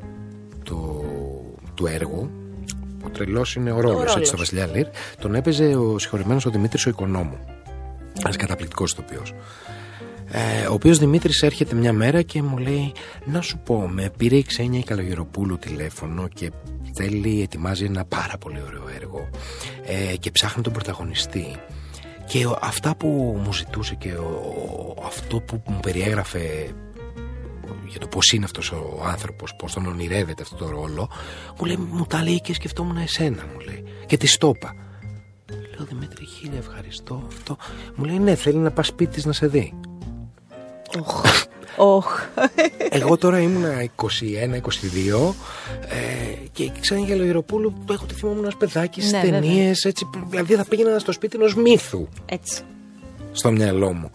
[0.63, 1.05] του,
[1.73, 2.29] του έργου,
[3.05, 4.15] ο τρελός είναι ο ρόλος ρόλος.
[4.15, 4.85] έτσι στο Βασιλιά Λίρ,
[5.19, 7.37] τον έπαιζε ο συγχωρημένος ο Δημήτρης ο Οικονόμου.
[8.23, 9.33] Ένας καταπληκτικός ηθοποιός.
[10.31, 12.91] Ε, ο οποίος Δημήτρης έρχεται μια μέρα και μου λέει:
[13.25, 16.51] Να σου πω, με πήρε η Ξένια η Καλογεροπούλου τηλέφωνο και
[16.93, 19.29] θέλει, ετοιμάζει ένα πάρα πολύ ωραίο έργο
[20.11, 21.45] ε, και ψάχνει τον πρωταγωνιστή.
[22.27, 26.39] Και ο- αυτά που μου ζητούσε και ο- αυτό που μου περιέγραφε
[27.87, 31.09] για το πώς είναι αυτός ο άνθρωπος, πώς τον ονειρεύεται αυτό το ρόλο,
[31.59, 33.83] μου λέει, μου τα λέει και σκεφτόμουν εσένα, μου λέει.
[34.05, 34.75] Και τη στόπα.
[35.49, 37.23] Λέω, Δημήτρη, χίλια ευχαριστώ.
[37.27, 37.57] Αυτό.
[37.95, 39.73] Μου λέει, ναι, θέλει να πας σπίτι της να σε δει.
[40.99, 41.23] Οχ.
[41.77, 42.21] Οχ.
[42.89, 44.07] Εγώ τώρα ήμουνα 21-22
[45.89, 50.09] ε, και ξανά για Λογεροπούλου που έχω τη θυμόμουν ως παιδάκι στις Ναι, ταινίες, έτσι,
[50.29, 52.61] δηλαδή θα πήγαινα στο σπίτι ενός μύθου Έτσι.
[53.31, 54.11] στο μυαλό μου.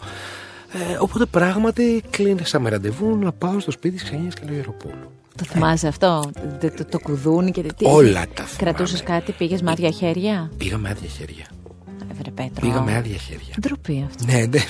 [0.72, 5.10] Ε, οπότε πράγματι κλείνησα με ραντεβού να πάω στο σπίτι της Ξενίας και Λογεροπούλου.
[5.36, 6.30] Το θυμάσαι αυτό,
[6.60, 7.84] το, το, το κουδούνι και τι.
[7.86, 8.56] Όλα τα θυμάμαι.
[8.56, 11.46] Κρατούσες κάτι, πήγες με άδεια χέρια; Πήγα με άδεια χέρια.
[12.12, 12.60] Έβρε Πέτρο.
[12.60, 13.54] Πήγα με άδεια χέρια.
[13.60, 14.24] Ντροπή αυτό.
[14.32, 14.60] Ναι, ναι.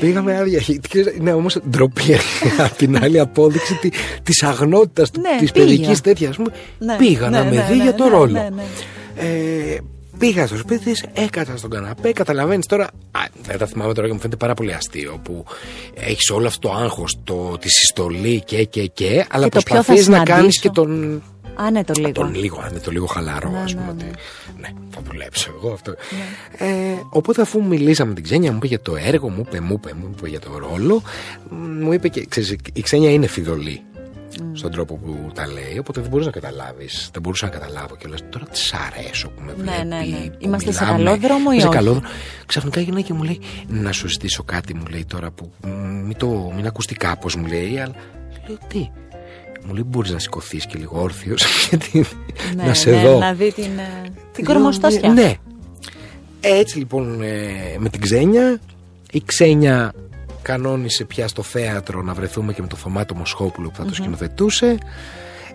[0.00, 0.80] Πήγα με άδεια χέρια.
[0.88, 2.14] Ξέρεις, Είναι όμως ντροπή
[2.58, 3.90] απ' την άλλη απόδειξη τη
[4.22, 5.64] της αγνότητας Ναι, της πήγα.
[5.66, 6.30] παιδικής τέτοιας.
[6.30, 8.48] Ας πούμε, Ναι, πήγα ναι, να με ναι, δει ναι, για το ναι, ρόλο.
[10.20, 10.32] Ναι, ναι.
[10.32, 12.12] Ε, πήγα στο σπίτι της, έκατσα στον καναπέ.
[12.12, 12.84] Καταλαβαίνεις τώρα.
[13.10, 15.44] Α, δεν τα θυμάμαι τώρα και μου φαίνεται πάρα πολύ αστείο που
[15.94, 17.18] έχεις όλο αυτό το άγχος,
[17.60, 20.60] τη συστολή και και και, αλλά το ποιο θα προσπαθείς να κάνεις συναντήσω.
[20.60, 21.22] και τον
[21.54, 22.12] Α, ναι, το λίγο.
[22.12, 23.84] τον λίγο, αν είναι το λίγο χαλαρό, Ναι, ας πούμε.
[23.84, 24.10] ναι, ότι, ναι.
[24.60, 25.94] ναι, θα δουλέψω εγώ αυτό.
[26.58, 26.66] Ε,
[27.10, 29.92] οπότε, αφού μιλήσαμε με την Ξένια, μου είπε για το έργο, μου είπε, μου είπε,
[30.00, 31.02] μου είπε για το ρόλο.
[31.50, 33.80] μ, Μου είπε και, ξέρεις, η Ξένια είναι φιδωλή
[34.52, 37.08] στον τρόπο που τα λέει, οπότε δεν μπορείς να καταλάβεις.
[37.12, 38.16] Δεν μπορούσα να καταλάβω κιόλα.
[38.30, 39.86] Τώρα τη αρέσω που με Ναι, βλέπει.
[39.86, 40.26] ναι, ναι.
[40.28, 41.02] που Είμαστε σε μιλάμε.
[41.04, 42.06] καλό δρόμο ή Είμαστε σε όχι; καλό δρόμο.
[42.46, 45.68] Ξαφνικά γυρνάει και μου λέει να σου ζητήσω κάτι, μου λέει τώρα που μ,
[46.06, 47.94] μην, το, μην ακουστεί κάπως, μου λέει, αλλά
[48.48, 48.90] λέω τι;
[49.66, 52.04] Μου λέει μπορείς να σηκωθείς και λίγο όρθιος γιατί
[52.56, 53.18] Ναι, να σε ναι, δω.
[53.18, 55.08] Να δει την, ε, την Λέω, κορμοστάσια.
[55.12, 55.34] Ναι.
[56.40, 58.60] Έτσι λοιπόν ε, με την Ξένια,
[59.10, 59.92] η Ξένια
[60.42, 64.78] κανόνισε πια στο θέατρο να βρεθούμε και με το Θωμάτο Μοσχόπουλο που θα το σκηνοθετούσε.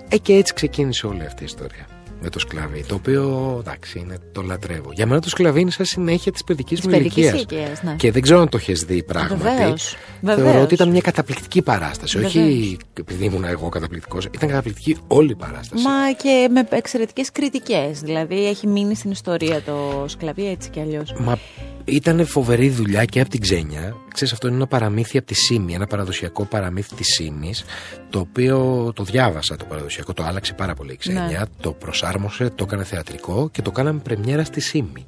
[0.10, 1.86] Ε, και έτσι ξεκίνησε όλη αυτή η ιστορία
[2.22, 2.84] με το σκλαβί.
[2.88, 4.90] Το οποίο εντάξει, είναι, το λατρεύω.
[4.94, 7.34] Για μένα το σκλαβί είναι σαν συνέχεια της παιδικής Της μου παιδικής ηλικίας.
[7.34, 7.96] ηλικίας, ναι.
[7.96, 9.42] Και δεν ξέρω αν το έχεις δει πράγματι.
[9.44, 9.96] Βεβαίως,
[10.26, 10.64] Θεωρώ βεβαίως.
[10.64, 12.18] ότι ήταν μια καταπληκτική παράσταση.
[12.18, 12.78] Όχι Βεβαίως.
[13.00, 15.84] επειδή ήμουν εγώ καταπληκτικός, ήταν καταπληκτική όλη η παράσταση.
[15.84, 18.00] Μα και με εξαιρετικές κριτικές.
[18.00, 21.14] Δηλαδή έχει μείνει στην ιστορία το σκλαβί έτσι κι αλλιώς.
[21.20, 21.38] Μα
[21.86, 23.96] ήταν φοβερή δουλειά και από την Ξένια.
[24.14, 27.64] Ξέρεις, αυτό είναι ένα παραμύθι από τη Σύμη, ένα παραδοσιακό παραμύθι της Σύμης,
[28.10, 31.40] το οποίο το διάβασα το παραδοσιακό, το άλλαξε πάρα πολύ η Ξένια, Ναι.
[31.62, 35.04] το προσάρμοσε, το έκανε θεατρικό και το κάναμε πρεμιέρα στη Σύμη.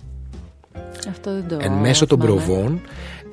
[1.09, 2.41] Αυτό δεν το Εν μέσω των θυμάμαι.
[2.41, 2.81] προβών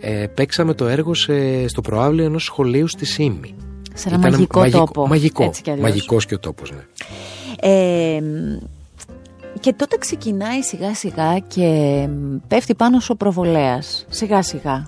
[0.00, 3.54] ε, παίξαμε το έργο σε, στο προάβλιο ενός σχολείου στη Σύμη.
[3.94, 5.06] Σε ένα Ήταν μαγικό, μαγικό- τόπο.
[5.08, 5.44] Μαγικό.
[5.44, 5.88] έτσι κι αλλιώς.
[5.88, 6.80] Μαγικός και ο τόπος, ναι.
[7.60, 8.20] Ε,
[9.60, 12.08] και τότε ξεκινάει σιγά σιγά και
[12.48, 14.06] πέφτει πάνω σου ο προβολέας.
[14.08, 14.86] Σιγά σιγά.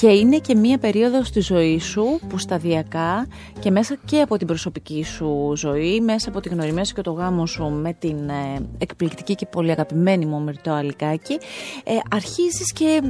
[0.00, 3.26] Και είναι και μία περίοδος στη ζωής σου που σταδιακά
[3.58, 7.12] και μέσα και από την προσωπική σου ζωή, μέσα από την γνωριμία σου και το
[7.12, 11.38] γάμο σου με την ε, εκπληκτική και πολύ αγαπημένη μου Μυρτώ Αλικάκη,
[11.84, 13.02] ε, αρχίζεις και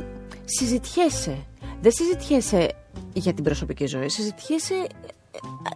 [0.45, 1.37] συζητιέσαι.
[1.81, 2.69] Δεν συζητιέσαι
[3.13, 4.87] για την προσωπική ζωή, συζητιέσαι ε,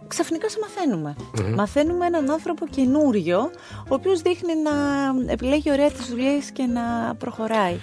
[0.07, 1.15] ξαφνικά σε μαθαίνουμε.
[1.55, 3.39] Μαθαίνουμε έναν άνθρωπο καινούριο,
[3.89, 4.71] ο οποίος δείχνει να
[5.31, 7.75] επιλέγει ωραία τις δουλειές και να προχωράει.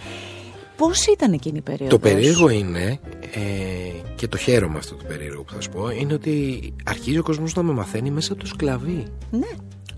[0.77, 3.01] Πώς ήταν εκείνη η περίοδος; Το περίεργο είναι,
[3.35, 3.41] ε,
[4.15, 7.55] και το χαίρομαι αυτό το περίεργο που θα σου πω, είναι ότι αρχίζει ο κόσμος
[7.55, 9.07] να με μαθαίνει μέσα από το σκλαβί.
[9.31, 9.49] Ναι.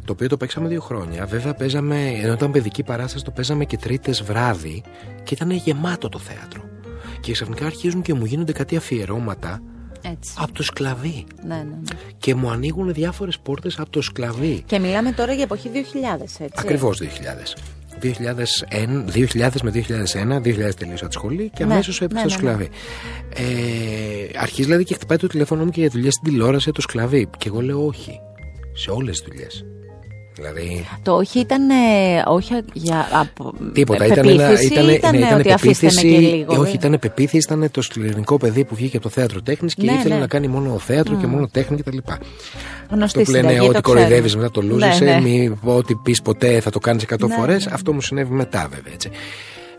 [0.04, 1.26] Το οποίο το παίξαμε δύο χρόνια.
[1.26, 4.82] Βέβαια, παίζαμε, ενώ ήταν παιδική παράσταση, το παίζαμε και τρίτες βράδυ
[5.22, 6.62] και ήταν γεμάτο το θέατρο.
[7.20, 9.62] Και ξαφνικά αρχίζουν και μου γίνονται κάτι αφιερώματα
[10.02, 10.34] Έτσι.
[10.36, 11.26] από το σκλαβί.
[11.46, 11.98] Ναι, ναι, ναι.
[12.18, 14.62] Και μου ανοίγουν διάφορες πόρτες από το σκλαβί.
[14.66, 16.48] Και μιλάμε τώρα για εποχή 2000, έτσι.
[16.54, 17.06] Ακριβώς 2000.
[18.00, 22.50] 2001, 2000 με 2001, 2000 τελείωσα τη σχολή και Ναι, αμέσως έπαιξα ναι, στο ναι,
[22.50, 22.54] ναι.
[22.54, 22.70] σκλαβί.
[23.34, 27.28] Ε, αρχίζει δηλαδή και χτυπάει το τηλέφωνο μου και για δουλειά στην τηλεόραση το σκλαβί.
[27.38, 28.20] Και εγώ λέω όχι.
[28.72, 29.64] Σε όλες τις δουλειές.
[30.34, 30.86] Δηλαδή.
[31.02, 31.74] Το όχι ήταν ε,
[32.26, 34.04] όχι για από, Τίποτα.
[34.04, 36.34] ε, Ήταν, ένα, πεποίθηση ήταν, ή ήταν ναι, ήταν ότι αφήστε με και πεποίθηση.
[36.34, 36.54] λίγο.
[36.54, 37.36] ε, όχι, δε; ήταν πεποίθηση.
[37.52, 40.20] Ήταν το σκληρινικό παιδί που βγήκε από το θέατρο τέχνης και Ναι, ήθελε ναι.
[40.20, 41.96] να κάνει μόνο θέατρο και μόνο τέχνη κτλ.
[42.90, 44.02] Γνωστή Αυτό που λένε συνταγή, ότι το ξέρουμε.
[44.02, 45.20] κοροϊδεύεις μετά το λούζεσαι, Ναι, ναι.
[45.20, 47.66] μη ό,τι πεις ποτέ θα το κάνεις 100 Ναι, φορές.
[47.66, 47.72] ναι.
[47.74, 48.92] Αυτό μου συνέβη μετά, βέβαια.
[48.92, 49.10] Έτσι.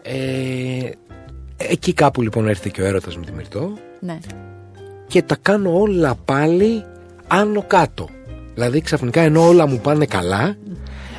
[0.02, 0.90] Ε,
[1.58, 4.18] εκεί κάπου λοιπόν έρθει και ο έρωτας με τη Μυρτώ Ναι.
[5.08, 6.84] και τα κάνω όλα πάλι
[7.28, 8.10] άνω κάτω.
[8.54, 10.56] Δηλαδή ξαφνικά ενώ όλα μου πάνε καλά,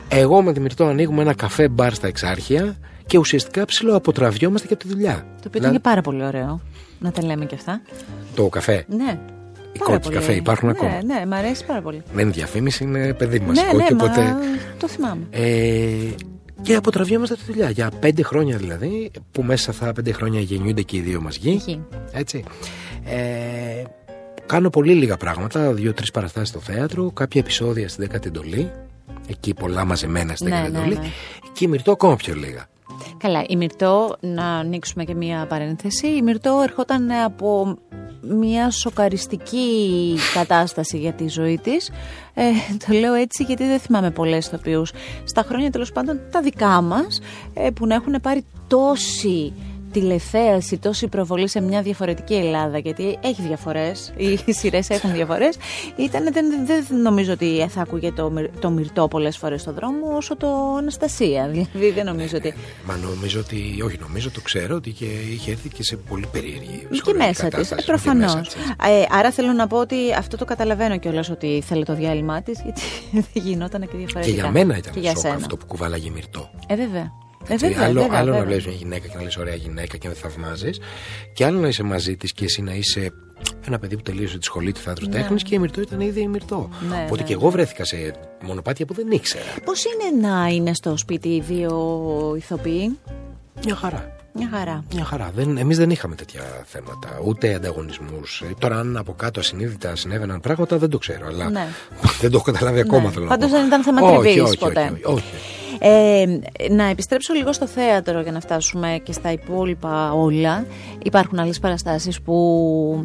[0.08, 4.72] εγώ με τη Μυρτώ ανοίγουμε ένα καφέ μπαρ στα εξάρχεια και ουσιαστικά ψηλό αποτραβιόμαστε και
[4.74, 5.14] από τη δουλειά.
[5.14, 6.60] Το οποίο Δηλαδή, ήταν και πάρα πολύ ωραίο.
[6.98, 7.80] Να τα λέμε και αυτά.
[8.34, 8.84] Το καφέ.
[8.88, 9.18] Ναι.
[9.72, 10.14] Οι Πάρα κόκκι πολύ.
[10.14, 11.02] καφέ υπάρχουν ναι, ακόμα.
[11.04, 12.02] Ναι, μ' αρέσει πάρα πολύ.
[12.12, 13.56] Δεν είναι διαφήμιση, είναι παιδί μας.
[13.56, 14.36] ναι, ναι, μα οπότε...
[14.78, 15.26] το θυμάμαι.
[15.30, 15.88] Ε,
[16.62, 17.70] και αποτραβιόμαστε τη δουλειά.
[17.70, 21.20] Για πέντε χρόνια δηλαδή, που μέσα σε αυτά τα πέντε χρόνια γεννιούνται και οι δύο
[21.20, 21.62] μας γη.
[21.66, 21.80] Γη.
[22.12, 22.44] Έτσι.
[23.04, 23.82] Ε,
[24.52, 25.72] κάνω πολύ λίγα πράγματα.
[25.72, 28.70] Δύο-τρεις παραστάσεις στο θέατρο, κάποια επεισόδια στην δέκατη εντολή.
[29.28, 30.94] Εκεί πολλά μαζεμένα στην Ναι, δέκατη ναι, εντολή.
[30.94, 31.06] ναι.
[31.52, 32.66] Και η Μυρτώ ακόμα πιο λίγα.
[33.18, 36.06] Καλά, η Μυρτώ, να ανοίξουμε και μία παρένθεση.
[36.06, 37.76] Η Μυρτώ ερχόταν από
[38.20, 41.90] μία σοκαριστική κατάσταση για τη ζωή της.
[42.34, 42.42] Ε,
[42.86, 44.92] το λέω έτσι γιατί δεν θυμάμαι πολλές ηθοποιούς.
[45.24, 47.20] Στα χρόνια τέλος πάντων τα δικά μας
[47.54, 49.52] ε, που να έχουν πάρει τόση
[49.92, 55.56] τηλεθέαση, τόση προβολή σε μια διαφορετική Ελλάδα, γιατί έχει διαφορές, οι σειρές έχουν διαφορές,
[55.96, 60.16] ήταν, δεν, δεν νομίζω ότι θα ακούγε το, μυρ- το μυρτό πολλές φορές στο δρόμο
[60.16, 61.46] όσο το Αναστασία.
[61.52, 62.54] Δηλαδή δεν νομίζω ότι...
[62.86, 66.78] Μα νομίζω ότι, όχι νομίζω, το ξέρω ότι και είχε έρθει και σε πολύ περίεργη
[66.80, 67.50] Και ψυχολογική μέσα της.
[67.50, 67.80] κατάσταση.
[67.80, 68.34] Και Προφανώς.
[68.34, 68.74] μέσα της, έτσι.
[69.00, 72.60] Ε, άρα θέλω να πω ότι αυτό το καταλαβαίνω κιόλας ότι θέλει το διάλειμμα της,
[72.64, 72.80] γιατί
[73.12, 74.34] δεν γινόταν και Και διαφορετικά.
[74.34, 75.34] για μένα ήταν και για σοκ σένα.
[75.34, 76.50] αυτό που κουβάλαγε η Μυρτώ.
[76.66, 77.12] Ε, βέβαια.
[77.48, 78.46] Ε, Έτσι, βέβαια, άλλο βέβαια, άλλο να βέβαια.
[78.48, 80.80] βλέπεις μια γυναίκα και να λες ωραία γυναίκα και να τη θαυμάζεις.
[81.32, 83.12] Και άλλο να είσαι μαζί της και εσύ να είσαι
[83.66, 86.28] ένα παιδί που τελείωσε τη σχολή του θεάτρου τέχνης και η Μυρτώ ήταν ήδη η
[86.28, 86.68] Μυρτώ.
[86.88, 89.44] Ναι, Οπότε ναι, και εγώ βρέθηκα σε μονοπάτια που δεν ήξερα.
[89.64, 92.98] Πώς είναι να είναι στο σπίτι οι δύο ηθοποιοί,
[93.64, 94.16] Μια χαρά.
[94.34, 94.84] Μια χαρά.
[94.94, 95.30] Μια χαρά.
[95.34, 98.40] Δεν, εμείς δεν είχαμε τέτοια θέματα, ούτε ανταγωνισμούς.
[98.40, 101.66] Ε, Τώρα αν από κάτω ασυνείδητα συνέβαιναν πράγματα δεν το ξέρω, αλλά Ναι.
[102.20, 103.10] δεν το έχω καταλάβει ακόμα Ναι.
[103.10, 103.56] θέλω να Πάντως πω.
[103.56, 104.80] δεν ήταν θέμα όχι, τριβής όχι, ποτέ.
[104.80, 105.61] Όχι, όχι, όχι.
[105.84, 106.24] Ε,
[106.70, 110.66] να επιστρέψω λίγο στο θέατρο για να φτάσουμε και στα υπόλοιπα όλα.
[111.02, 113.04] Υπάρχουν άλλες παραστάσεις που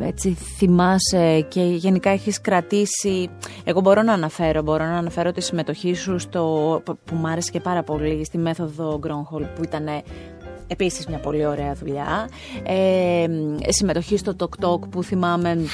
[0.00, 3.28] ε, έτσι θυμάσαι και γενικά έχεις κρατήσει.
[3.64, 6.42] Εγώ μπορώ να αναφέρω, μπορώ να αναφέρω τη συμμετοχή σου στο,
[6.84, 9.86] που- που μου άρεσε και πάρα πολύ στη μέθοδο Γκρόνχολ που ήταν
[10.66, 12.28] Επίσης μια πολύ ωραία δουλειά.
[12.62, 13.26] Ε,
[13.68, 15.64] συμμετοχή στο Tok Tok που θυμάμαι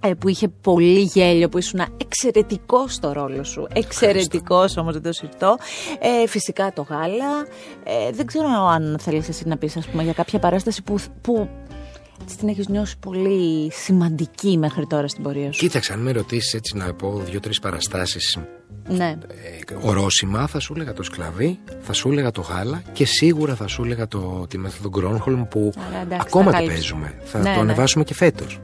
[0.00, 3.66] ε, που είχε πολύ γέλιο, που ήσουν εξαιρετικός στο ρόλο σου.
[3.72, 5.56] Εξαιρετικός όμως δεν το συζητώ.
[5.98, 7.46] Ε, φυσικά το γάλα.
[7.84, 11.48] Ε, δεν ξέρω αν θέλεις εσύ να πεις ας πούμε, για κάποια παράσταση που, που
[12.22, 15.60] έτσι την έχεις νιώσει πολύ σημαντική μέχρι τώρα στην πορεία σου.
[15.60, 18.38] Κοίταξε, αν με ρωτήσεις έτσι να πω δύο-τρεις παραστάσεις
[18.88, 19.16] Ναι.
[19.28, 23.66] ε, ορόσημα, θα σου έλεγα το σκλαβί, θα σου έλεγα το γάλα και σίγουρα θα
[23.66, 26.76] σου έλεγα το, τη μέθοδο Γκρόνχολμ που Άρα, εντάξει, ακόμα τα τη κάλυψε.
[26.76, 27.14] παίζουμε.
[27.24, 27.60] Θα Ναι, το ναι.
[27.60, 28.60] ανεβάσουμε και φέτος.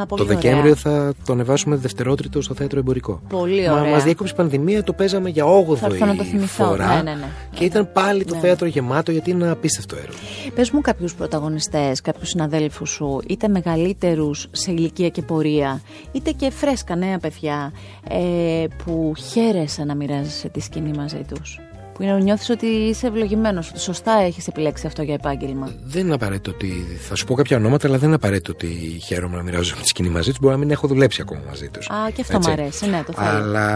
[0.00, 0.40] Α, πολύ Το ωραία.
[0.40, 3.20] Δεκέμβριο θα το ανεβάσουμε δευτερότριτο στο θέατρο εμπορικό.
[3.28, 3.90] Πολύ Μα ωραία.
[3.90, 5.50] μας διέκοψε η πανδημία, το παίζαμε για Θα
[5.88, 6.64] 8η έρθω να το θυμηθώ.
[6.64, 6.86] φορά.
[6.94, 7.26] Ναι, ναι, ναι.
[7.54, 8.40] Και ήταν πάλι το Ναι.
[8.40, 10.14] θέατρο γεμάτο γιατί είναι ένα απίστευτο έργο.
[10.54, 15.80] Πες μου κάποιους πρωταγωνιστές, κάποιους συναδέλφους σου, είτε μεγαλύτερους σε ηλικία και πορεία,
[16.12, 17.72] είτε και φρέσκα νέα παιδιά,
[18.08, 19.12] ε, που
[19.46, 21.60] χαίρεσαι να μοιράζεσαι τη σκηνή μαζί τους.
[21.94, 25.74] Που είναι, νιώθεις ότι είσαι ευλογημένος, ότι σωστά έχεις επιλέξει αυτό για επάγγελμα.
[25.84, 26.72] Δεν είναι απαραίτητο ότι.
[27.08, 28.66] Θα σου πω κάποια ονόματα, αλλά δεν είναι απαραίτητο ότι
[29.04, 30.38] χαίρομαι να μοιράζομαι τη σκηνή μαζί τους.
[30.40, 31.90] Μπορεί να μην έχω δουλέψει ακόμα μαζί τους.
[31.90, 33.28] Α, και αυτό μου αρέσει, ναι, το θέλω.
[33.28, 33.68] Αλλά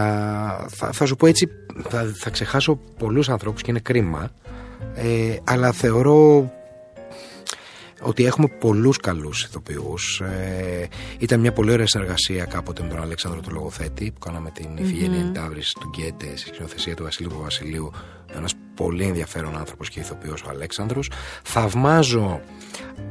[0.69, 1.49] θα, θα σου πω έτσι,
[1.89, 4.31] θα, θα ξεχάσω πολλούς ανθρώπους και είναι κρίμα.
[4.95, 6.51] Ε, αλλά θεωρώ
[8.01, 10.19] ότι έχουμε πολλούς καλούς ηθοποιούς.
[10.19, 10.87] Ε,
[11.19, 15.31] ήταν μια πολύ ωραία συνεργασία κάποτε με τον Αλέξανδρο του Λογοθέτη που κάναμε την Ιφηγένεια
[15.31, 15.61] mm-hmm.
[15.79, 17.91] του Γκέτε σε σκηνοθεσία του Βασιλείου Βασιλείου.
[18.35, 21.11] Ένας πολύ ενδιαφέρον άνθρωπος και ηθοποιός ο Αλέξανδρος.
[21.43, 22.41] Θαυμάζω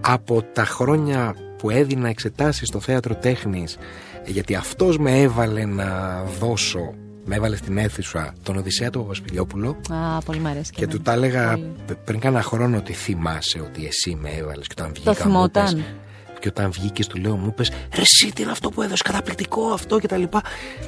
[0.01, 3.79] από τα χρόνια που έδινα εξετάσεις στο θέατρο τέχνης
[4.27, 6.95] γιατί αυτός με έβαλε να δώσω
[7.31, 9.77] με έβαλε στην αίθουσα τον Οδυσσέα του Παπασπιλιόπουλο.
[9.89, 10.73] Α, πολύ μου αρέσει.
[10.73, 11.59] Και, του τα έλεγα
[12.05, 15.15] πριν κάνα χρόνο ότι θυμάσαι ότι εσύ με έβαλες και όταν βγήκα.
[15.15, 15.85] Το θυμόταν.
[16.41, 17.63] Και όταν βγήκες, του λέω, μου είπε
[17.95, 20.43] Ρε, εσύ τι είναι αυτό που έδωσε, καταπληκτικό αυτό και τα λοιπά.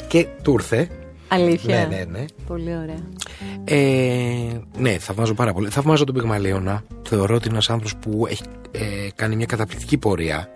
[0.09, 0.89] Και του ήρθε.
[1.29, 1.87] Αλήθεια.
[1.87, 2.25] Ναι, ναι, ναι.
[2.47, 3.03] Πολύ ωραία.
[3.65, 5.69] Ε, ναι, θαυμάζω πάρα πολύ.
[5.69, 6.85] Θαυμάζω τον Πιγμαλίωνα.
[7.03, 10.49] Θεωρώ ότι είναι ένας άνθρωπος που έχει ε, κάνει μια καταπληκτική πορεία.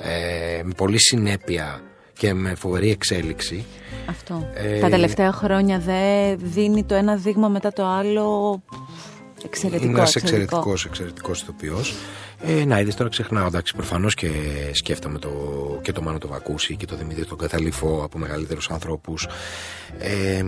[0.00, 1.80] Ε, με πολύ συνέπεια
[2.12, 3.64] και με φοβερή εξέλιξη.
[4.08, 4.48] Αυτό.
[4.54, 8.62] Ε, Τα τελευταία χρόνια δεν δίνει το ένα δείγμα μετά το άλλο
[9.44, 9.84] εξαιρετικό.
[9.84, 11.94] Είναι ένας εξαιρετικό, εξαιρετικός ηθοποιός.
[12.46, 14.30] Ε, να είδες τώρα ξεχνάω, εντάξει, προφανώς και
[14.72, 15.30] σκέφτομαι το,
[15.82, 19.14] και το Μάνο το Βακούση και το Δημήτρη τον Καταλήφο από μεγαλύτερους ανθρώπου.
[19.98, 20.42] Ε,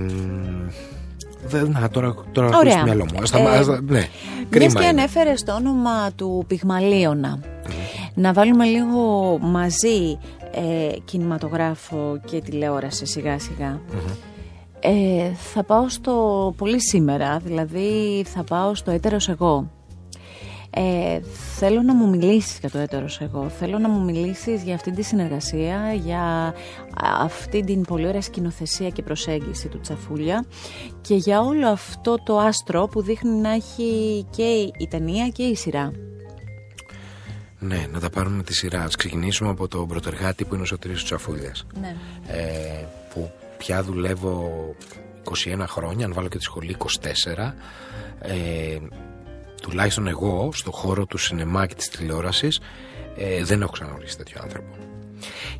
[1.68, 2.72] να, τώρα, τώρα Ωραία.
[2.72, 3.27] στο μυαλό μου.
[3.27, 4.09] Στα, ε, ναι,
[4.50, 7.38] κρίμα και ανέφερες το όνομα του Πιγμαλίωνα.
[8.14, 10.18] Να βάλουμε λίγο μαζί
[10.55, 13.38] ε, κινηματογράφο και τηλεόραση σιγά
[14.87, 19.71] ε, θα πάω στο πολύ σήμερα, δηλαδή θα πάω στο έτερος εγώ.
[20.71, 21.21] Ε,
[21.57, 25.03] θέλω να μου μιλήσεις για το έτερος εγώ, θέλω να μου μιλήσεις για αυτή τη
[25.03, 26.55] συνεργασία, για
[27.21, 30.45] αυτή την πολύ ωραία σκηνοθεσία και προσέγγιση του Τσαφούλια
[31.01, 35.55] και για όλο αυτό το άστρο που δείχνει να έχει και η ταινία και η
[35.55, 35.93] σειρά.
[37.59, 38.83] Ναι, να τα πάρουμε τη σειρά.
[38.83, 41.67] Ας ξεκινήσουμε από τον πρωτεργάτη που είναι ο Σωτήρης Τσαφούλιας.
[41.81, 41.97] Ναι.
[42.27, 44.75] Ε, που πια δουλεύω
[45.25, 47.55] 21 χρόνια, αν βάλω και τη σχολή 24.
[48.21, 48.79] Ε,
[49.62, 52.61] τουλάχιστον εγώ, στο χώρο του σινεμά και της τηλεόρασης,
[53.17, 54.75] ε, δεν έχω ξαναγνωρίσει τέτοιο άνθρωπο.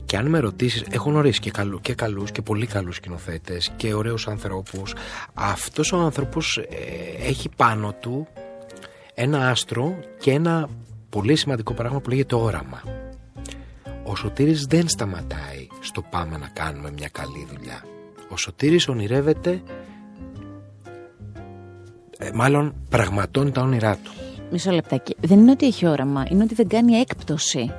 [0.05, 3.95] Και αν με ρωτήσεις, έχω γνωρίσει και, καλού, και καλούς και πολύ καλούς σκηνοθέτες και
[3.95, 4.95] ωραίους ανθρώπους.
[5.35, 6.67] Αυτός ο άνθρωπος ε,
[7.29, 8.27] έχει πάνω του
[9.15, 10.69] ένα άστρο και ένα
[11.15, 12.83] πολύ σημαντικό πράγμα που λέγεται όραμα.
[14.05, 17.85] Ο Σωτήρης δεν σταματάει στο πάμε να κάνουμε μια καλή δουλειά.
[18.29, 19.63] Ο Σωτήρης ονειρεύεται,
[22.19, 24.13] ε, μάλλον πραγματώνει τα όνειρά του.
[24.51, 25.17] Μισό λεπτάκι.
[25.21, 27.73] Δεν είναι ότι έχει όραμα, είναι ότι δεν κάνει έκπτωση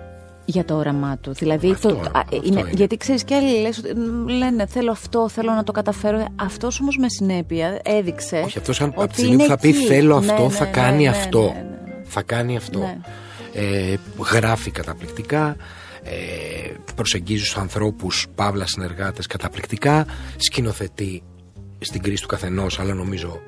[0.45, 1.33] για το όραμά του.
[1.33, 2.11] Δηλαδή, αυτό, το,
[2.43, 3.81] είναι, γιατί ξέρεις και άλλοι λες,
[4.27, 6.25] λένε θέλω αυτό, θέλω να το καταφέρω.
[6.35, 8.41] Αυτός όμως με συνέπεια έδειξε.
[8.45, 11.03] Όχι, αυτός αν από τη στιγμή που θα πει θέλω αυτό, ναι, θα ναι, κάνει
[11.03, 11.53] ναι, αυτό.
[12.03, 12.79] Θα κάνει αυτό
[13.55, 13.95] ε,
[14.31, 15.55] γράφει καταπληκτικά,
[16.03, 20.05] ε, προσεγγίζει τους ανθρώπους, παύλα συνεργάτες καταπληκτικά,
[20.37, 21.23] σκηνοθετεί
[21.79, 23.41] στην κρίση του καθενός, αλλά νομίζω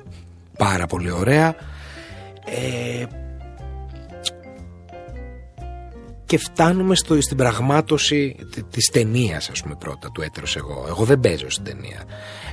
[0.58, 1.56] πάρα πολύ ωραία.
[2.44, 3.04] Ε,
[6.24, 8.36] και φτάνουμε στο, στην πραγμάτωση
[8.70, 12.04] της ταινίας, ας πούμε πρώτα του έτερος εγώ εγώ δεν παίζω στην ταινία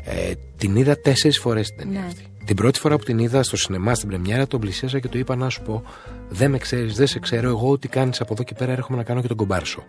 [0.03, 2.05] ε, την είδα τέσσερις φορές την ταινία ναι.
[2.05, 5.17] αυτή την πρώτη φορά που την είδα στο σινεμά στην πρεμιέρα, τον πλησίασα και του
[5.17, 5.83] είπα να σου πω:
[6.29, 7.47] Δεν με ξέρεις, δεν σε ξέρω.
[7.47, 9.83] Εγώ ό,τι κάνεις από εδώ και πέρα έρχομαι να κάνω και τον κομπάρσο.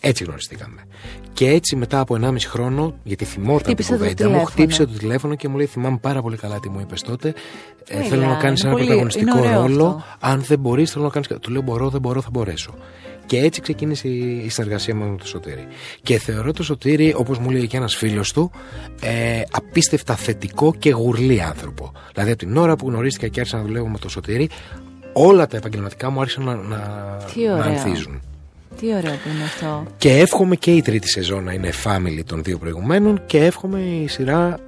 [0.00, 0.84] Έτσι γνωριστήκαμε.
[1.32, 5.48] Και έτσι μετά από 1,5 χρόνο, γιατί θυμόταν την κουβέντα μου, χτύπησε το τηλέφωνο και
[5.48, 7.34] μου λέει: Θυμάμαι πάρα πολύ καλά τι μου είπες τότε.
[7.88, 10.04] Ε, θέλω να κάνεις ένα πρωταγωνιστικό ρόλο.
[10.20, 11.26] Αν δεν μπορείς, θέλω να κάνει.
[11.40, 12.74] Του λέω: Μπορώ, δεν μπορώ, θα μπορέσω.
[13.26, 15.66] Και έτσι ξεκίνησε η συνεργασία μου με το Σωτήρι.
[16.02, 18.50] Και θεωρώ το Σωτήρι, όπως μου λέει και ένας φίλος του,
[19.00, 21.92] ε, απίστευτα θετικό και γουρλί άνθρωπο.
[22.12, 24.48] Δηλαδή από την ώρα που γνωρίστηκα και άρχισα να δουλεύω με το Σωτήρι,
[25.12, 26.78] όλα τα επαγγελματικά μου άρχισαν να, να,
[27.56, 28.20] να ανθίζουν.
[28.80, 29.86] Τι ωραίο που είναι αυτό.
[29.96, 34.08] Και εύχομαι και η τρίτη σεζόν να είναι family των δύο προηγουμένων και εύχομαι η
[34.08, 34.58] σειρά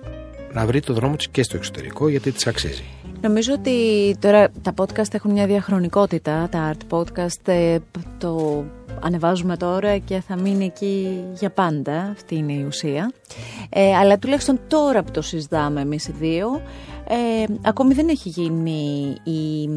[0.52, 2.84] να βρει το δρόμο της και στο εξωτερικό γιατί της αξίζει.
[3.20, 3.72] Νομίζω ότι
[4.18, 7.78] τώρα τα podcast έχουν μια διαχρονικότητα, τα art podcast ε,
[8.18, 8.64] το
[9.00, 13.12] ανεβάζουμε τώρα και θα μείνει εκεί για πάντα, αυτή είναι η ουσία.
[13.68, 16.60] Ε, αλλά τουλάχιστον τώρα που το συζητάμε εμείς οι δύο,
[17.08, 19.68] ε, ακόμη δεν έχει γίνει η,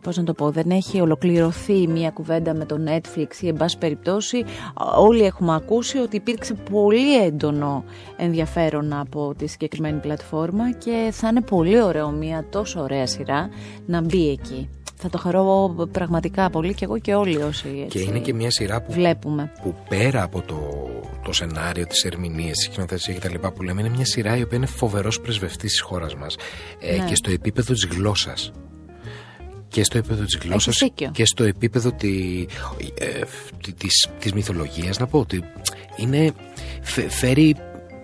[0.00, 3.78] πώς να το πω, δεν έχει ολοκληρωθεί μια κουβέντα με το Netflix ή εν πάση
[3.78, 4.44] περιπτώσει
[4.96, 7.84] όλοι έχουμε ακούσει ότι υπήρξε πολύ έντονο
[8.16, 13.48] ενδιαφέρον από τη συγκεκριμένη πλατφόρμα και θα είναι πολύ ωραίο μια τόσο ωραία σειρά
[13.86, 14.68] να μπει εκεί.
[15.04, 18.50] Θα το χαρώ πραγματικά πολύ και εγώ και όλοι όσοι έτσι Και είναι και μια
[18.50, 19.52] σειρά που, βλέπουμε.
[19.62, 20.58] που πέρα από το,
[21.24, 23.34] το σενάριο, τι ερμηνείε, της σκηνοθεσίας κτλ.
[23.54, 26.36] που λέμε, είναι μια σειρά η οποία είναι φοβερός πρεσβευτής της χώρας μας.
[26.80, 27.04] Ε, Ναι.
[27.04, 28.52] και στο επίπεδο της γλώσσας.
[29.68, 31.10] Και στο επίπεδο της γλώσσας δίκιο.
[31.10, 32.46] και στο επίπεδο τη,
[32.98, 33.06] ε,
[33.62, 35.44] τη- της, της μυθολογίας να πω ότι
[35.96, 36.32] είναι,
[36.82, 37.56] φε- φέρει,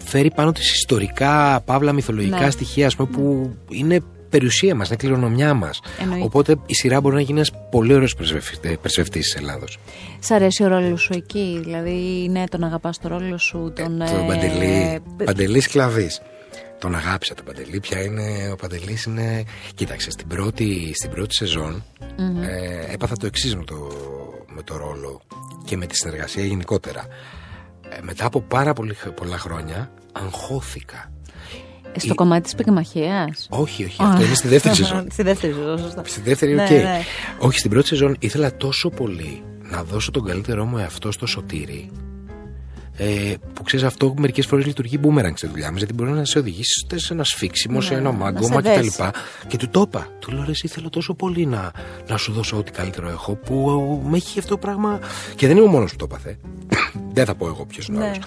[0.04, 2.50] φέρει πάνω της ιστορικά παύλα μυθολογικά Ναι.
[2.50, 6.24] στοιχεία ας πούμε, που είναι περιουσία μας, είναι κληρονομιά μας Εννοείται.
[6.24, 8.14] οπότε η σειρά μπορεί να γίνει ένας πολύ ωραίος
[8.80, 9.78] πρεσβευτής της Ελλάδος
[10.18, 13.98] Σ' αρέσει ο ρόλος σου εκεί, δηλαδή ναι, τον αγαπάς το ρόλο σου, τον...
[13.98, 16.22] Το ε, Παντελή, ε, Παντελής Κλαβής.
[16.78, 17.80] Τον αγάπησα τον Παντελή.
[17.80, 19.44] Πια είναι, ο Παντελής είναι...
[19.74, 21.84] Κοίταξε, στην πρώτη, στην πρώτη σεζόν
[22.42, 23.88] ε, έπαθα το εξής με το,
[24.54, 25.20] με το ρόλο
[25.64, 27.06] και με τη συνεργασία γενικότερα.
[27.88, 31.12] Ε, μετά από πάρα πολύ, πολλά χρόνια αγχώθηκα.
[31.96, 33.46] Στο η- κομμάτι της πυγμαχίας.
[33.50, 35.06] Όχι, όχι, αυτό είναι στη δεύτερη σεζόν.
[35.12, 36.02] Στη δεύτερη σεζόν, σωστά.
[36.06, 36.70] Στη δεύτερη, Ναι, οκ.
[36.70, 37.00] ναι.
[37.38, 41.90] Όχι, στην πρώτη σεζόν ήθελα τόσο πολύ να δώσω τον καλύτερό μου εαυτό στο Σωτήρη.
[42.96, 46.38] Ε, που ξέρεις αυτό μερικές φορές λειτουργεί μπούμεραγκ στη δουλειά μας, γιατί μπορεί να σε
[46.38, 48.80] οδηγήσει είτε σε ένα σφίξιμο, σε Ναι, ένα να μάγκωμα σε κτλ.
[48.80, 49.02] δέσει.
[49.46, 50.06] Και του το είπα.
[50.18, 51.70] Του λέω ρε, εσύ θέλω τόσο πολύ να,
[52.08, 53.56] να σου δώσω ό,τι καλύτερο έχω, που
[54.08, 54.98] με έχει αυτό το πράγμα.
[55.36, 56.38] Και δεν είμαι ο μόνος που το έπαθε.
[57.14, 58.06] δεν θα πω εγώ ποιος είναι ο Ναι.
[58.06, 58.24] άλλος.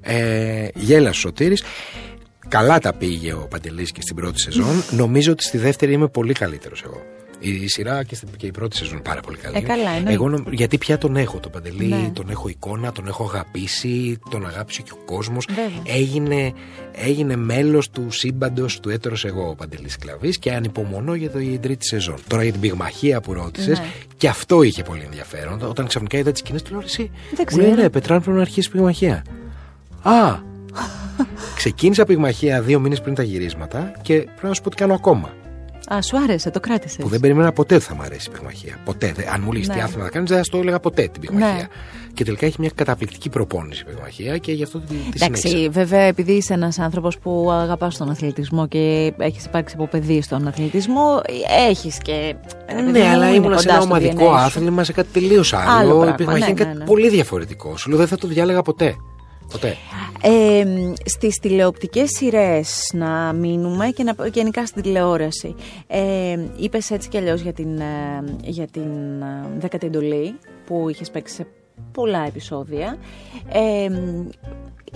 [0.00, 1.62] Ε, γέλασε ο Σωτήρης.
[2.50, 4.82] Καλά τα πήγε ο Παντελής και στην πρώτη σεζόν.
[4.90, 7.02] Νομίζω ότι στη δεύτερη είμαι πολύ καλύτερος εγώ.
[7.42, 9.56] Η σειρά και, στην, και η πρώτη σεζόν είναι πάρα πολύ καλή.
[9.56, 10.12] Ε, καλά, εννοείται.
[10.12, 12.10] Εγώ, νο- γιατί πια τον έχω τον Παντελή, Ναι.
[12.12, 15.46] τον έχω εικόνα, τον έχω αγαπήσει, τον αγάπησε και ο κόσμος.
[15.48, 15.96] Βέβαια.
[15.96, 16.52] Έγινε,
[16.92, 21.58] έγινε μέλος του σύμπαντος του έτερος εγώ ο Παντελής Κλαβής και ανυπομονώ για το, η
[21.62, 22.16] τρίτη σεζόν.
[22.26, 23.84] Τώρα για την πυγμαχία που ρώτησες, Ναι.
[24.16, 25.62] και αυτό είχε πολύ ενδιαφέρον.
[25.62, 27.10] Όταν ξαφνικά είδα τις σκηνές του λέω εσύ.
[27.34, 27.82] Δεν Μου λέει ξέρω.
[27.82, 29.24] ναι, Πετράν πρέπει να αρχίσει πυγμαχία.
[30.02, 30.48] Α,
[31.56, 35.30] Ξεκίνησα πυγμαχία δύο μήνες πριν τα γυρίσματα και πρέπει να σου πω ότι κάνω ακόμα.
[35.94, 36.96] Α, σου άρεσε, το κράτησες.
[36.96, 38.76] Που δεν περίμενα ποτέ ότι θα μου αρέσει η πυγμαχία.
[38.84, 39.12] Ποτέ.
[39.16, 39.82] Δε- Αν μου λύσεις τι Ναι.
[39.82, 41.52] άθλημα να κάνεις, δεν θα στο έλεγα ποτέ την πυγμαχία.
[41.54, 41.66] Ναι.
[42.14, 45.48] Και τελικά έχει μια καταπληκτική προπόνηση η πυγμαχία και γι' αυτό τη, τη συνέχισα.
[45.48, 50.22] Εντάξει, βέβαια, επειδή είσαι ένας άνθρωπος που αγαπάς τον αθλητισμό και έχεις υπάρξει από παιδί
[50.22, 51.20] στον αθλητισμό,
[51.68, 52.34] έχεις και.
[52.68, 54.44] ρε παιδί Ναι, μου, αλλά είναι ήμουν σε κοντά ένα στο ομαδικό DNA σου.
[54.44, 55.70] άθλημα, σε κάτι τελείως άλλο.
[55.70, 56.84] Άλλο η πράγμα, πυγμαχία ναι, είναι κάτι ναι, ναι.
[56.84, 57.76] πολύ διαφορετικό.
[57.76, 58.94] Σου λέω δεν θα το διάλεγα ποτέ.
[59.50, 59.76] Ποτέ.
[60.22, 60.64] Ε,
[61.04, 65.54] στις τηλεοπτικές σειρές να μείνουμε και να, γενικά στην τηλεόραση.
[65.86, 70.34] Ε, είπες έτσι κι αλλιώς για την, ε, για την ε, δέκατη εντολή
[70.66, 71.46] που είχες παίξει σε
[71.92, 72.96] πολλά επεισόδια.
[73.52, 73.88] Ε,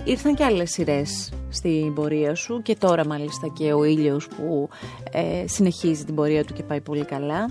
[0.03, 4.69] ήρθαν και άλλες σειρές στην πορεία σου και τώρα μάλιστα και ο ήλιος που
[5.11, 7.49] ε, συνεχίζει την πορεία του και πάει πολύ καλά.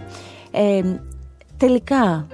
[0.50, 0.82] Ε,
[1.56, 2.26] τελικά,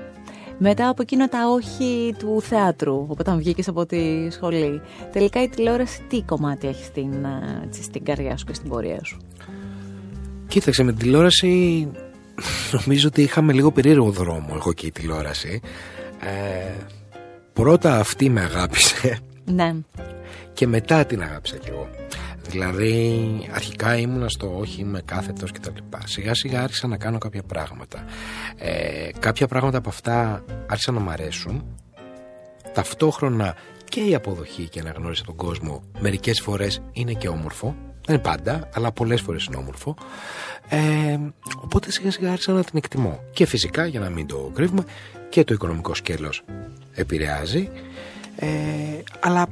[0.63, 4.81] μετά από εκείνο τα όχι του θεάτρου, όταν βγήκες από τη σχολή,
[5.13, 9.01] τελικά η τηλεόραση τι κομμάτι έχει στην, ε, έτσι, στην καρδιά σου και στην πορεία
[9.05, 9.17] σου;
[10.49, 11.89] Κοίταξε, με την τηλεόραση
[12.85, 15.61] νομίζω ότι είχαμε λίγο περίεργο δρόμο εγώ και η τηλεόραση.
[16.21, 16.73] Ε,
[17.53, 19.75] πρώτα αυτή με αγάπησε Ναι.
[20.53, 21.89] και μετά την αγάπησα κι εγώ.
[22.51, 26.01] Δηλαδή αρχικά ήμουνα στο όχι είμαι κάθετος και τα λοιπά.
[26.05, 28.05] Σιγά σιγά άρχισα να κάνω κάποια πράγματα.
[28.57, 31.65] Ε, κάποια πράγματα από αυτά άρχισαν να μ' αρέσουν.
[32.73, 37.75] Ταυτόχρονα και η αποδοχή και η αναγνώριση από τον κόσμο μερικές φορές είναι και όμορφο.
[38.07, 39.97] Δεν είναι πάντα, αλλά πολλές φορές είναι όμορφο.
[40.69, 41.19] Ε,
[41.63, 43.21] οπότε σιγά σιγά άρχισα να την εκτιμώ.
[43.33, 44.85] Και φυσικά, για να μην το κρύβουμε,
[45.29, 46.45] και το οικονομικό σκέλος
[46.95, 47.69] επηρεάζει.
[48.37, 48.49] Ε,
[49.21, 49.47] αλλά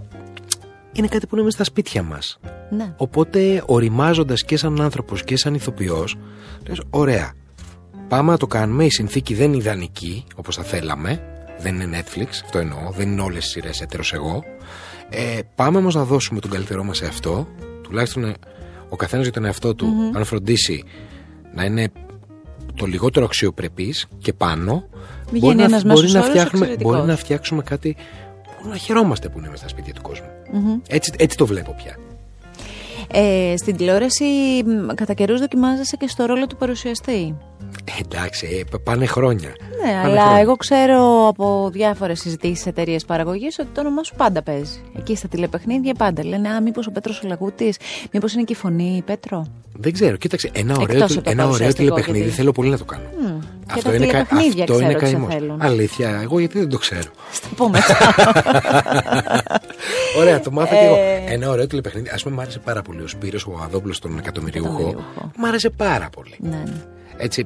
[0.92, 2.38] είναι κάτι που είναι μέσα στα σπίτια μας.
[2.70, 2.94] ναι.
[2.96, 6.16] Οπότε οριμάζοντας και σαν άνθρωπος και σαν ηθοποιός
[6.68, 7.33] λες ωραία
[8.09, 11.22] πάμε να το κάνουμε η συνθήκη δεν είναι ιδανική όπως θα θέλαμε
[11.59, 14.42] δεν είναι Netflix αυτό εννοώ δεν είναι όλες οι σειρές έτερος εγώ
[15.09, 17.46] ε, πάμε όμως να δώσουμε τον καλύτερό μας εαυτό
[17.83, 18.35] τουλάχιστον ε,
[18.88, 20.85] ο καθένας για τον εαυτό του αν φροντίσει
[21.55, 21.88] να είναι
[22.74, 24.85] το λιγότερο αξιοπρεπής και πάνω
[25.31, 26.96] Βγαίνει μπορεί, να, ένας μπορεί, μέσος να όρος φτιάχνουμε, εξαιρετικός.
[26.96, 28.03] μπορεί να φτιάξουμε κάτι που
[28.69, 30.27] να χαιρόμαστε που είναι μέσα στα σπίτια του κόσμου.
[30.89, 31.97] Έτσι, έτσι το βλέπω πια.
[33.13, 34.25] Ε, στην τηλεόραση
[34.67, 37.35] μ, κατά καιρούς δοκιμάζεσαι και στο ρόλο του παρουσιαστή.
[37.85, 39.49] Ε, εντάξει, ε, π- πάνε χρόνια.
[39.49, 40.40] Ναι, Πάνε αλλά χρόνια.
[40.40, 44.81] εγώ ξέρω από διάφορες συζητήσεις εταιρείες παραγωγής ότι το όνομά σου πάντα παίζει.
[44.99, 47.77] Εκεί στα τηλεπαιχνίδια πάντα λένε Α, μήπως ο Πέτρος ο Λαγούτης,
[48.12, 49.47] μήπως είναι και η φωνή Πέτρο.
[49.81, 52.53] Δεν ξέρω, κοίταξε, ένα ωραίο, Εκτός τηλε- από το ένα ωραίο παρουσιαστικό, τηλεπαιχνίδι γιατί- θέλω
[52.53, 53.03] πολύ να το κάνω.
[53.21, 53.38] Μμ,
[53.75, 55.29] και τα τηλεπαιχνίδια αυτό ξέρω, είναι καημός.
[55.29, 55.62] ξεθέλουν.
[55.62, 57.11] Αλήθεια, εγώ γιατί δεν το ξέρω.
[57.33, 57.79] Στο πούμε.
[60.18, 60.94] Ωραία, το μάθα και εγώ.
[60.94, 61.33] Ε.
[61.33, 62.09] Ένα ωραίο τηλεπαιχνίδι.
[62.09, 64.68] Α πούμε, μου άρεσε πάρα πολύ ο Σπύρος ο Αδόπουλος, τον εκατομμυριούχο.
[64.70, 65.30] Εκατομμυριούχο.
[65.37, 66.35] Μ' άρεσε πάρα πολύ.
[66.39, 66.72] ναι, ναι.
[67.21, 67.45] Έτσι,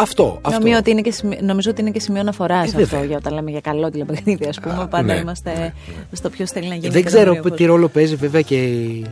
[0.00, 0.38] αυτό.
[0.42, 0.58] αυτό.
[0.58, 3.04] Νομίζω ότι, είναι και σημείο, νομίζω ότι είναι και σημείο αναφοράς αυτό βέβαια.
[3.04, 4.44] για όταν λέμε για καλό τηλεπαιχνίδι.
[4.46, 5.72] Α πούμε, Α, πάντα ναι, είμαστε ναι,
[6.12, 6.88] στο ποιος θέλει να γίνει.
[6.92, 7.58] Δεν ξέρω εκατομμυρίουχος.
[7.58, 9.06] τι ρόλο παίζει βέβαια και η-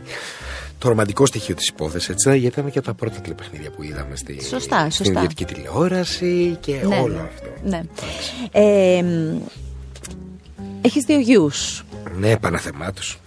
[0.77, 4.43] το ρομαντικό στοιχείο της υπόθεσης, έτσι, γιατί ήταν και τα πρώτα τηλεπαιχνίδια που είδαμε στη,
[4.43, 5.11] Σωστά, στην σωστά.
[5.11, 7.19] ιδιωτική τηλεόραση και Ναι, όλο ναι.
[7.19, 7.47] αυτό.
[7.63, 7.81] Ναι.
[8.51, 9.37] Ε, μ,
[10.81, 11.83] έχεις δύο γιους.
[12.19, 13.19] Ναι, παναθεμάτους.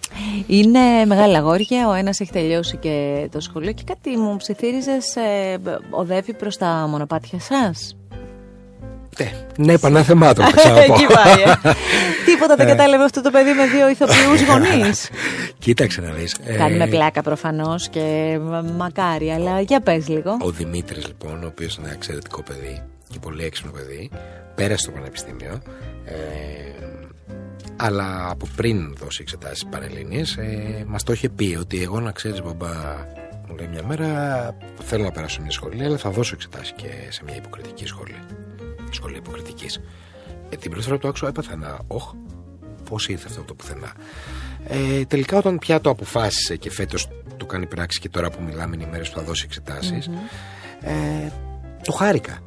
[0.46, 5.56] Είναι μεγάλα αγόρια, ο ένας έχει τελειώσει και το σχολείο και κάτι μου ψιθύριζες, ε,
[5.90, 7.96] οδεύει προς τα μονοπάτια σας;
[9.18, 10.80] Ναι, ναι παναθεμάτων θα ξαναπώ.
[10.92, 11.42] Εκεί πάει.
[11.42, 11.72] ε.
[12.26, 15.08] Τίποτα δεν κατάλαβε αυτό το παιδί με δύο ηθοποιούς γονείς.
[15.58, 16.36] Κοίταξε να δεις.
[16.44, 20.36] ε, Κάνουμε πλάκα προφανώς και μ- μακάρι, αλλά για πες λίγο.
[20.40, 24.10] Ο Δημήτρης λοιπόν, ο οποίος είναι ένα εξαιρετικό παιδί και πολύ έξυπνο παιδί,
[24.54, 25.62] πέρασε στο πανεπιστήμιο,
[26.04, 26.14] ε,
[27.77, 32.43] αλλά από πριν δώσει εξετάσεις πανελλήνιες, ε, μας το είχε πει ότι εγώ να ξέρεις
[32.43, 32.72] μπαμπά,
[33.49, 34.09] μου λέει μια μέρα,
[34.83, 38.16] θέλω να περάσω σε μια σχολή, αλλά θα δώσω εξετάσεις και σε μια υποκριτική σχολή.
[38.91, 39.81] Σχολή υποκριτικής.
[40.51, 42.12] Ε, την πρώτη φορά που το άκουσα έπαθα ένα όχ,
[42.91, 43.93] πώς ήρθε αυτό από το πουθενά.
[44.68, 48.74] Ε, τελικά όταν πια το αποφάσισε και φέτος το κάνει πράξη και τώρα που μιλάμε
[48.74, 50.11] είναι οι μέρες που θα δώσει εξετάσεις,
[50.81, 51.31] ε,
[51.83, 52.39] το χάρηκα.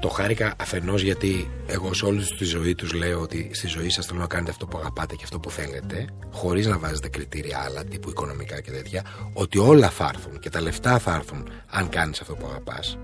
[0.00, 4.06] Το χάρηκα αφενός γιατί εγώ σε όλη τη ζωή τους λέω ότι στη ζωή σας
[4.06, 7.84] θέλω να κάνετε αυτό που αγαπάτε και αυτό που θέλετε, χωρίς να βάζετε κριτήρια άλλα
[7.84, 12.20] τύπου οικονομικά και τέτοια, ότι όλα θα έρθουν και τα λεφτά θα έρθουν αν κάνεις
[12.20, 12.98] αυτό που αγαπάς.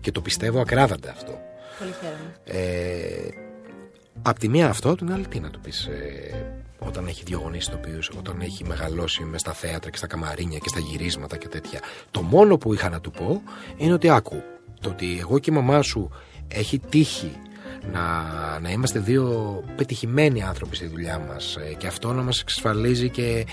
[0.00, 1.38] Και το πιστεύω ακράδαντα αυτό.
[1.78, 2.34] Πολύ χαίρομαι.
[2.44, 3.28] Ε,
[4.22, 7.38] απ' τη μία αυτό, απ' την άλλη τι να του πεις ε, όταν έχει δύο
[7.38, 11.48] γονείς ηθοποιούς, όταν έχει μεγαλώσει μες στα θέατρα και στα καμαρίνια και στα γυρίσματα και
[11.48, 11.80] τέτοια.
[12.10, 13.42] Το μόνο που είχα να του πω
[13.76, 14.42] είναι ότι άκου,
[14.80, 16.10] το ότι εγώ και η μαμά σου
[16.48, 17.32] έχει τύχει
[17.92, 18.00] να,
[18.60, 23.46] να είμαστε δύο πετυχημένοι άνθρωποι στη δουλειά μας ε, και αυτό να μας εξασφαλίζει και,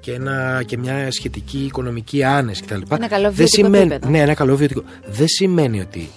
[0.00, 2.80] και, ένα, και μια σχετική οικονομική άνεση κτλ.
[2.90, 4.10] Ένα καλό Δεν βιωτικό σημαίνει, επίπεδο.
[4.10, 4.82] ναι, ένα καλό βιωτικό.
[5.06, 6.08] Δεν σημαίνει ότι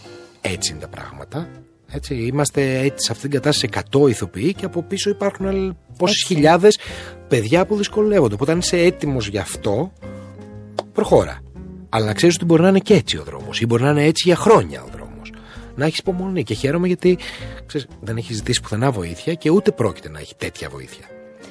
[0.42, 1.50] έτσι είναι τα πράγματα.
[1.92, 6.80] Έτσι, είμαστε έτσι, σε αυτήν την κατάσταση 100 ηθοποιοί και από πίσω υπάρχουν πόσες χιλιάδες
[7.28, 8.34] παιδιά που δυσκολεύονται.
[8.34, 9.92] Οπότε, αν είσαι έτοιμος γι' αυτό,
[10.94, 11.40] προχώρα.
[11.90, 14.04] Αλλά να ξέρεις ότι μπορεί να είναι και έτσι ο δρόμος ή μπορεί να είναι
[14.04, 14.89] έτσι για χρόνια ο δρόμο.
[15.76, 17.18] Να έχεις υπομονή και χαίρομαι γιατί
[17.66, 21.04] ξέρεις, δεν έχεις ζητήσει πουθενά βοήθεια και ούτε πρόκειται να έχει τέτοια βοήθεια.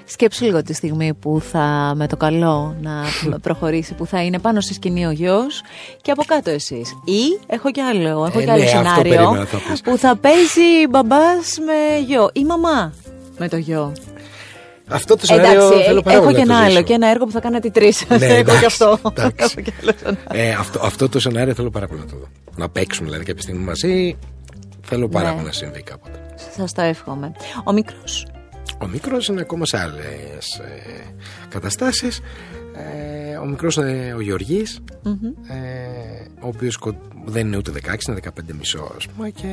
[0.05, 3.03] Σκέψου λίγο τη στιγμή που θα με το καλό να
[3.47, 5.63] προχωρήσει, που θα είναι πάνω στη σκηνή ο γιος
[6.03, 6.91] και από κάτω εσείς.
[7.05, 9.81] Ή έχω κι άλλο, έχω Ε, κι άλλο ναι, αυτό σενάριο περίμενα θα πεις.
[9.81, 12.93] που θα παίζει μπαμπάς με γιο ή μαμά
[13.39, 13.93] με το γιο.
[14.89, 16.83] Αυτό το σενάριο Εντάξει, θέλω ε, πάρα έχω πολύ και να το ένα άλλο ζήσω.
[16.83, 18.05] και ένα έργο που θα κάνετε τρεις.
[18.09, 18.99] Ναι, έχω και εντάξει, αυτό.
[19.17, 19.45] εντάξει.
[19.57, 20.49] Έχω και άλλο σενάριο.
[20.51, 22.27] Ε, αυτό, αυτό το σενάριο θέλω πάρα πολύ να το δω.
[22.57, 24.17] Να παίξουμε δηλαδή κάποια στιγμή μαζί.
[24.83, 25.33] Θέλω πάρα Ναι.
[25.35, 26.19] πολύ να συμβεί κάποτε.
[26.57, 27.33] Σας το εύχομαι.
[27.65, 28.27] Ο μικρός;
[28.83, 31.15] Ο μικρός είναι ακόμα σε άλλες ε,
[31.49, 32.21] καταστάσεις.
[33.33, 34.81] Ε, ο μικρός είναι ο γεωργης
[35.49, 35.55] ε,
[36.41, 39.47] ο οποίος κο- δεν είναι ούτε 16, είναι 15 μισό ας πούμε και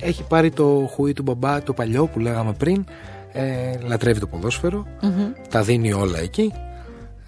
[0.00, 2.84] έχει πάρει το χουί του μπαμπά, το παλιό που λέγαμε πριν.
[3.38, 4.86] Ε, λατρεύει το ποδόσφαιρο,
[5.50, 6.52] τα δίνει όλα εκεί.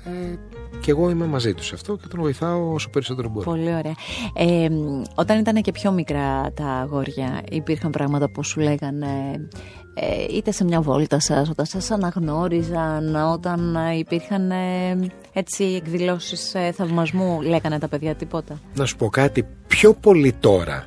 [0.04, 0.34] Ε,
[0.80, 3.50] και εγώ είμαι μαζί τους σε αυτό και τον βοηθάω όσο περισσότερο μπορώ.
[3.50, 3.94] Πολύ ωραία.
[4.34, 9.06] Ε, μ, όταν ήταν και πιο μικρά τα αγόρια, υπήρχαν πράγματα που σου λέγανε
[9.94, 14.98] ε, είτε σε μια βόλτα σας, όταν σας αναγνώριζαν, όταν ε, υπήρχαν ε,
[15.32, 20.86] έτσι εκδηλώσεις ε, θαυμασμού, λέγανε τα παιδιά τίποτα; Να σου πω κάτι πιο πολύ τώρα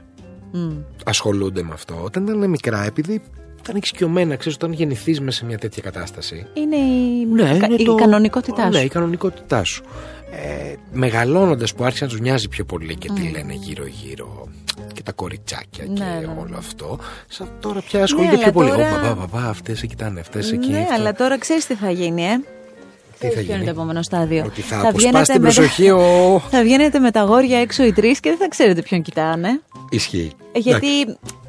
[0.51, 0.71] Μμ.
[1.05, 2.01] ασχολούνται με αυτό.
[2.03, 3.21] Όταν ήταν μικρά, επειδή
[3.63, 6.45] ήταν εξοικειωμένα, ξέρεις, όταν γεννηθείς μέσα σε μια τέτοια κατάσταση.
[6.53, 8.85] Είναι η, κα- Ναι, είναι η το- κανονικότητά Ναι, σου.
[8.85, 9.83] η κανονικότητά σου.
[10.31, 14.47] Ε, Μεγαλώνοντας που άρχισε να τους νοιάζει πιο πολύ και τι λένε γύρω-γύρω
[14.93, 16.41] και τα κοριτσάκια Ναι, και ναι, ναι.
[16.41, 16.99] όλο αυτό.
[17.27, 18.69] Σαν τώρα πια ασχολούνται αλλά πιο πολύ.
[18.69, 20.69] τώρα- Ω, μπαμπά, μπαμπά, αυτές σε κοιτάνε, αυτές εκεί.
[20.71, 20.93] ναι, αυτό.
[20.93, 22.35] αλλά τώρα ξέρεις τι θα γίνει, ε;
[23.19, 25.53] Τι θα Ποιο είναι γίνει; το επόμενο στάδιο; Ότι θα, βγαίνετε αποσπάσει την με τα-
[25.53, 26.39] προσοχή ο.
[26.51, 29.61] Θα βγαίνετε με τα αγόρια έξω οι τρεις και δεν θα ξέρετε ποιον κοιτάνε.
[29.89, 30.31] Ισχύει.
[30.51, 30.87] Ε, Γιατί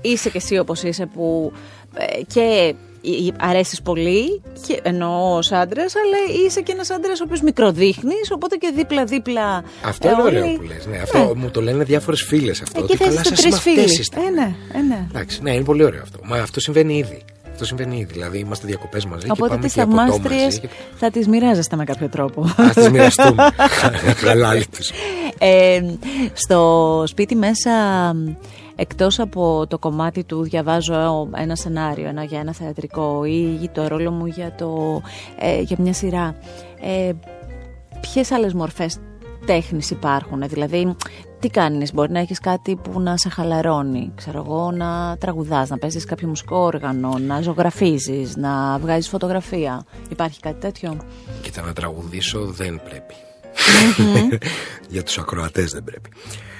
[0.01, 1.59] είσαι και εσύ όπως είσαι που ε,
[2.27, 2.75] και
[3.05, 8.31] ε, αρέσεις πολύ και, εννοώ ως άντρας αλλά είσαι και ένας άντρας ο οποίος μικροδείχνεις
[8.33, 10.87] οπότε και δίπλα-δίπλα Αυτό ε, είναι ωραίο όλοι- που λες.
[10.87, 12.83] Ναι, αυτό μου το λένε διάφορες φίλες αυτό.
[12.83, 14.01] Εκεί ότι θα καλά, είστε σας τρεις με αυτές φίλοι.
[14.01, 14.21] είστε.
[14.21, 15.07] Ε, ναι, ε, ναι.
[15.11, 16.19] Εντάξει, ναι, είναι πολύ ωραίο αυτό.
[16.25, 17.23] Μα αυτό συμβαίνει ήδη.
[17.53, 18.13] Αυτό συμβαίνει ήδη.
[18.13, 20.59] Δηλαδή είμαστε διακοπές μαζί και Οπότε πάμε τις και ποτό θαυμάστριες μαζί.
[20.61, 22.43] και- θα τις μοιράζεστε με κάποιο τρόπο.
[22.43, 23.49] Α τις μοιραστούμε.
[24.25, 24.91] Χαλάλι τους.
[25.39, 25.81] Ε,
[26.35, 27.71] στο σπίτι μέσα,
[28.83, 34.11] εκτός από το κομμάτι του διαβάζω ένα σενάριο ένα, για ένα θεατρικό ή το ρόλο
[34.11, 35.01] μου για, το,
[35.39, 36.37] ε, για μια σειρά,
[36.81, 37.13] ε,
[38.01, 38.99] ποιες άλλες μορφές
[39.47, 40.97] τέχνης υπάρχουν, δηλαδή
[41.39, 45.79] τι κάνεις, μπορεί να έχεις κάτι που να σε χαλαρώνει, ξέρω εγώ, να τραγουδάς, να
[45.79, 49.85] παίζεις κάποιο μουσικό όργανο, να ζωγραφίζεις, να βγάζεις φωτογραφία.
[50.11, 50.97] Υπάρχει κάτι τέτοιο;
[51.43, 53.15] Κοίτα, να τραγουδήσω δεν πρέπει.
[54.89, 56.11] Για τους ακροατές δεν πρέπει.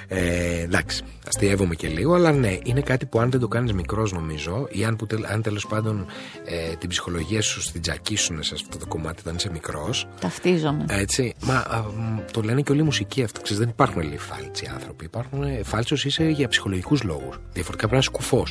[0.07, 4.11] Ε, εντάξει, αστείευομαι και λίγο, αλλά ναι, είναι κάτι που αν δεν το κάνεις μικρός,
[4.11, 4.97] νομίζω, ή αν,
[5.31, 6.05] αν τέλος πάντων
[6.45, 10.07] ε, την ψυχολογία σου στην τζακίσουν σε αυτό το κομμάτι όταν είσαι μικρός.
[10.19, 10.85] Ταυτίζομαι.
[10.89, 11.33] Έτσι.
[11.43, 11.83] Μα α,
[12.31, 13.41] το λένε και όλοι οι μουσικοί αυτό.
[13.41, 15.05] Ξέρεις, δεν υπάρχουν λίγοι φάλτσοι άνθρωποι.
[15.05, 17.39] Υπάρχουν ε, φάλτσος είσαι για ψυχολογικούς λόγους.
[17.53, 18.45] Διαφορετικά πρέπει να είσαι κουφό.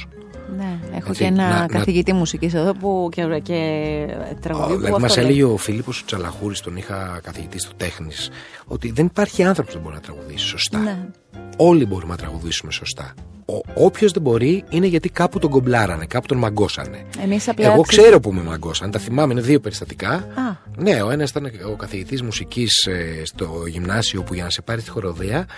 [0.57, 2.19] Ναι, έχω Έτσι, και ένα να, καθηγητή να...
[2.19, 3.61] μουσικής εδώ που και, και
[4.41, 4.77] τραγουδί.
[4.77, 8.31] Δηλαδή, μας έλεγε ο Φίλιππος Τσαλαχούρης, τον είχα καθηγητή στο τέχνης,
[8.67, 10.79] ότι δεν υπάρχει άνθρωπο που δεν μπορεί να τραγουδήσει σωστά.
[10.79, 10.99] Ναι.
[11.57, 13.15] Όλοι μπορούμε να τραγουδήσουμε σωστά.
[13.75, 17.05] Όποιος δεν μπορεί είναι γιατί κάπου τον κομπλάρανε, κάπου τον μαγκώσανε.
[17.23, 18.91] Εμείς απλά Εγώ ξέρω που με μαγκώσαν.
[18.91, 20.11] Τα θυμάμαι, είναι δύο περιστατικά.
[20.11, 20.57] Α.
[20.77, 24.83] Ναι, ο ένας ήταν ο καθηγητής μουσικής ε, στο γυμνάσιο που για να σε πάρει
[24.83, 25.49] τη χοροδία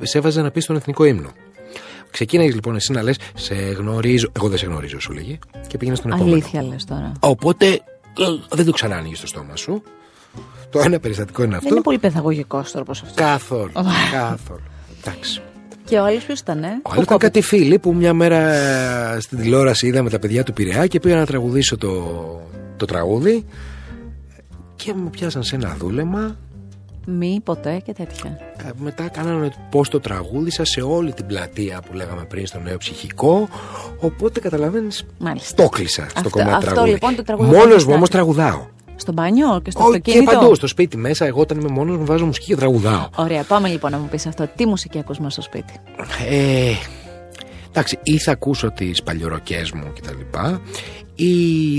[0.00, 1.32] σε έβαζε να πεις τον εθνικό ύμνο.
[2.10, 4.30] Ξεκίναγες λοιπόν εσύ να λες: Σε γνωρίζω.
[4.32, 5.38] Εγώ δεν σε γνωρίζω, σου λέγει.
[5.66, 6.32] Και πήγαινες στον επόμενο.
[6.32, 7.12] Αλήθεια λες τώρα.
[7.20, 9.82] Οπότε ε, δεν το ξανά ανοίγει το στόμα σου.
[10.72, 11.64] Το ένα περιστατικό είναι αυτό.
[11.64, 13.16] Δεν είναι πολύ παιδαγωγικός τρόπος αυτός.
[13.16, 13.72] Καθόλου.
[14.12, 14.62] καθόλου.
[15.00, 15.42] Εντάξει.
[15.84, 19.20] Και ο άλλος ποιος ήταν, ε; Ο άλλος ήταν κάτι φίλοι που μια μέρα ε,
[19.20, 22.02] στην τηλεόραση είδαμε τα παιδιά του Πειραιά και πήγα να τραγουδήσω το,
[22.76, 23.46] το τραγούδι.
[24.76, 26.36] Και με πιάσαν σε ένα δούλεμα
[27.06, 28.38] μη ποτέ και τέτοια.
[28.66, 32.76] Ε, μετά κάνανε πώς το τραγούδισα σε όλη την πλατεία που λέγαμε πριν στο νέο
[32.76, 33.48] ψυχικό.
[34.00, 35.04] Οπότε καταλαβαίνεις.
[35.54, 36.90] Το κλείσα στο αυτό, κομμάτι αυτό, τραγούδι.
[36.90, 38.66] Λοιπόν, το τραγούδι Μόνος μου όμως τραγουδάω.
[38.96, 40.30] Στο μπάνιο και στο αυτοκίνητο.
[40.30, 41.26] Και παντού, στο σπίτι μέσα.
[41.26, 43.08] Εγώ όταν είμαι μόνος μου βάζω μουσική και τραγουδάω.
[43.16, 44.48] Ωραία, πάμε λοιπόν να μου πεις αυτό.
[44.56, 45.72] Τι μουσική ακούς μέσα στο σπίτι;
[46.28, 46.72] Ε,
[47.68, 50.38] εντάξει, ή θα ακούσω τις παλιοροκές μου κτλ.
[51.14, 51.34] Ή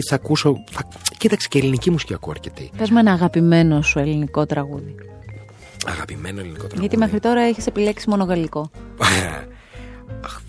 [0.10, 0.64] θα ακούσω.
[0.72, 0.88] Θα...
[1.18, 2.70] Κοίταξε και ελληνική μουσική ακούω αρκετή.
[2.78, 4.96] Πες με ένα αγαπημένο σου ελληνικό τραγούδι.
[5.86, 6.80] Αγαπημένο ελληνικό τραγούδι.
[6.80, 8.70] Γιατί μέχρι τώρα έχεις επιλέξει μόνο γαλλικό.
[10.26, 10.42] Αχ,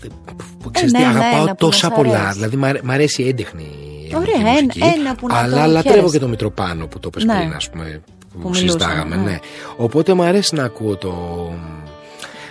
[0.71, 2.31] ξέρεις τι, αγαπάω τόσα πολλά.
[2.33, 3.71] Δηλαδή, μ' αρέσει η έντεχνη
[4.15, 7.35] Ωραία, μουσική, ένα, που να Αλλά το λατρεύω και το Μητροπάνο που το πες ναι.
[7.35, 8.01] πριν, ας πούμε.
[8.33, 9.21] Που, που συζητάγαμε, ναι.
[9.21, 9.39] ναι.
[9.77, 11.13] Οπότε μου αρέσει να ακούω το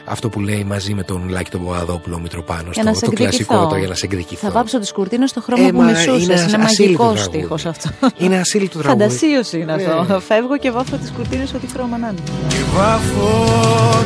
[0.04, 3.88] αυτό που λέει μαζί με τον Λάκη τον Παπαδόπουλο Μητροπάνο στο το κλασικό το για
[3.88, 4.46] να σε εκδικηθώ.
[4.46, 6.22] Θα βάψω τις κουρτίνες στο χρώμα ε, που μισούσες.
[6.22, 7.90] Είναι, είναι μαγικός στίχος αυτό.
[8.16, 9.04] Είναι ασύλληπτο τραγούδι.
[9.04, 10.14] Φαντασίωση είναι αυτό.
[10.14, 10.20] Ε.
[10.20, 12.20] Φεύγω και βάφω τις κουρτίνες ό,τι χρώμα να είναι.
[12.48, 13.30] Και βάφω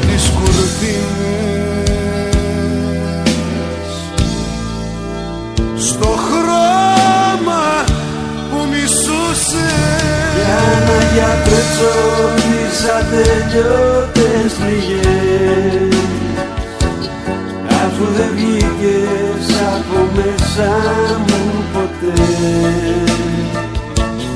[0.01, 1.58] τις κουρτίνες
[5.89, 7.65] στο χρώμα
[8.51, 9.71] που μισούσε.
[10.37, 11.95] Για να γιατρέψω
[12.37, 15.97] τις ατελειώτες πληγές
[17.85, 20.71] αφού δεν βγήκες από μέσα
[21.27, 22.23] μου ποτέ.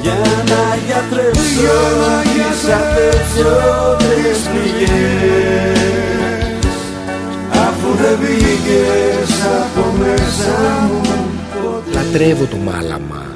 [0.03, 1.79] Για να γιατρέψω
[2.23, 5.83] τις ατελειώτες πληγές
[7.67, 10.55] αφού δεν βγήκες από μέσα
[10.89, 11.22] μου
[12.03, 13.33] Λατρεύω το μάλαμα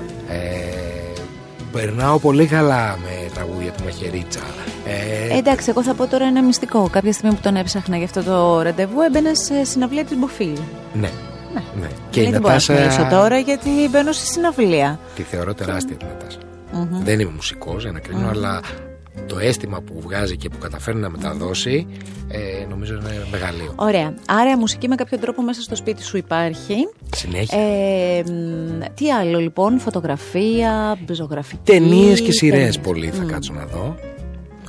[1.76, 4.40] περνάω πολύ καλά με τραγούδια του Μαχαιρίτσα.
[4.86, 5.38] Ε...
[5.38, 6.88] Εντάξει, εγώ θα πω τώρα ένα μυστικό.
[6.92, 10.58] Κάποια στιγμή που τον έψαχνα για αυτό το ραντεβού, έμπαινα σε συναυλία της Μποφίλ.
[10.92, 11.10] Ναι.
[11.54, 11.62] Ναι.
[11.80, 11.88] ναι.
[12.10, 12.72] Και δεν η Νατάσα...
[12.72, 14.98] μπορώ να μιλήσω τώρα γιατί μπαίνω στη συναυλία.
[15.14, 16.38] Τη θεωρώ τεράστια την Νατάσα.
[16.72, 17.04] Mm-hmm.
[17.04, 18.30] Δεν είμαι μουσικός για να κρίνω, mm-hmm.
[18.30, 18.60] αλλά
[19.26, 21.86] το αίσθημα που βγάζει και που καταφέρει να μεταδώσει
[22.28, 23.72] ε, νομίζω είναι μεγαλείο.
[23.76, 24.14] Ωραία.
[24.26, 26.74] Άρα η μουσική με κάποιο τρόπο μέσα στο σπίτι σου υπάρχει.
[27.16, 27.58] Συνέχεια.
[27.58, 28.22] Ε,
[28.94, 31.60] τι άλλο λοιπόν, φωτογραφία, ζωγραφική.
[31.64, 33.26] Ταινίες και σειρές πολύ θα mm.
[33.26, 33.96] κάτσω να δω.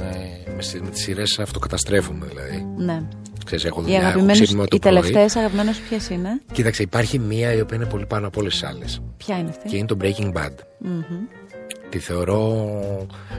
[0.02, 2.68] Ε, με, με τις σειρές αυτοκαταστρέφουμε δηλαδή.
[2.78, 3.02] Ναι.
[3.46, 7.78] Ξέρεις, έχω δουλειά, οι, έχω οι τελευταίες αγαπημένες ποιες είναι; Κοίταξε, υπάρχει μία η οποία
[7.78, 9.02] είναι πολύ πάνω από όλες τις άλλες.
[9.18, 10.54] Ποια είναι αυτή; Και είναι το Breaking Bad.
[10.86, 11.47] Mm-hmm
[11.90, 12.70] τη θεωρώ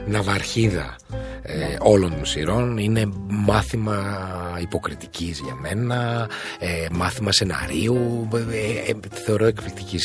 [0.07, 0.95] ναυαρχίδα
[1.41, 1.75] ε, ναι.
[1.79, 4.17] όλων των σειρών είναι μάθημα
[4.61, 9.99] υποκριτικής για μένα ε, μάθημα σεναρίου ε, ε θεωρώ εκπληκτική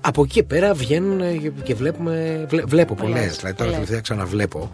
[0.00, 1.20] από εκεί πέρα βγαίνουν
[1.62, 4.70] και βλέπουμε βλέπω πολλές δηλαδή τώρα τελευταία ξαναβλέπω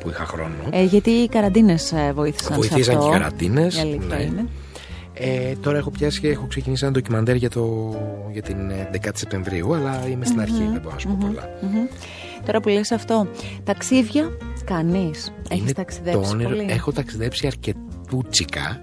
[0.00, 0.54] που είχα χρόνο
[0.88, 3.02] γιατί οι καραντίνες βοήθησαν βοηθήσαν σε αυτό.
[3.02, 4.44] και οι καραντίνες ναι.
[5.22, 7.94] Ε, τώρα έχω πιάσει και έχω ξεκινήσει ένα ντοκιμαντέρ για, το,
[8.32, 8.56] για την
[8.92, 11.48] 10η Σεπτεμβρίου, αλλά είμαι στην αρχή, δεν μπορώ να σου πω πολλά.
[12.46, 13.26] Τώρα που λες αυτό,
[13.64, 14.28] ταξίδια
[14.64, 15.32] κανείς.
[15.50, 18.80] Έχεις ταξιδέψει πολύ; Έχω ταξιδέψει αρκετούτσικα,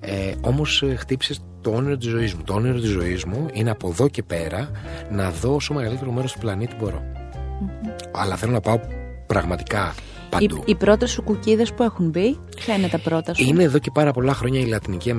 [0.00, 2.42] ε, όμως ε, χτύπησες το όνειρο της ζωής μου.
[2.44, 4.70] Το όνειρο της ζωής μου είναι από εδώ και πέρα
[5.10, 6.76] να δω όσο μεγαλύτερο μέρος του πλανήτη
[8.12, 8.80] Αλλά θέλω να πάω
[9.26, 9.94] πραγματικά
[10.32, 10.56] παντού.
[10.56, 13.78] Οι, οι πρώτες σου κουκίδες που έχουν μπει, ποια είναι τα πρώτα σου; Είναι εδώ
[13.78, 15.10] και πάρα πολλά χρόνια η Λατινική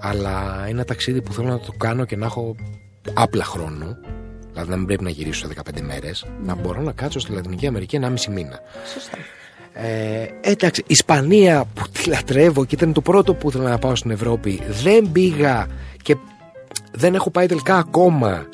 [0.00, 2.56] αλλά είναι ένα ταξίδι που θέλω να το κάνω και να έχω
[3.14, 3.96] άπλα χρόνο.
[4.52, 7.66] Δηλαδή να μην πρέπει να γυρίσω σε 15 μέρες, να μπορώ να κάτσω στη Λατινική
[7.66, 8.60] Αμερική 1,5 μήνα.
[8.92, 9.18] Σωστά.
[9.72, 14.10] Ε, εντάξει, Ισπανία που τη λατρεύω και ήταν το πρώτο που ήθελα να πάω στην
[14.10, 14.60] Ευρώπη.
[14.82, 15.66] Δεν πήγα
[16.02, 16.16] και
[16.92, 18.46] δεν έχω πάει τελικά ακόμα.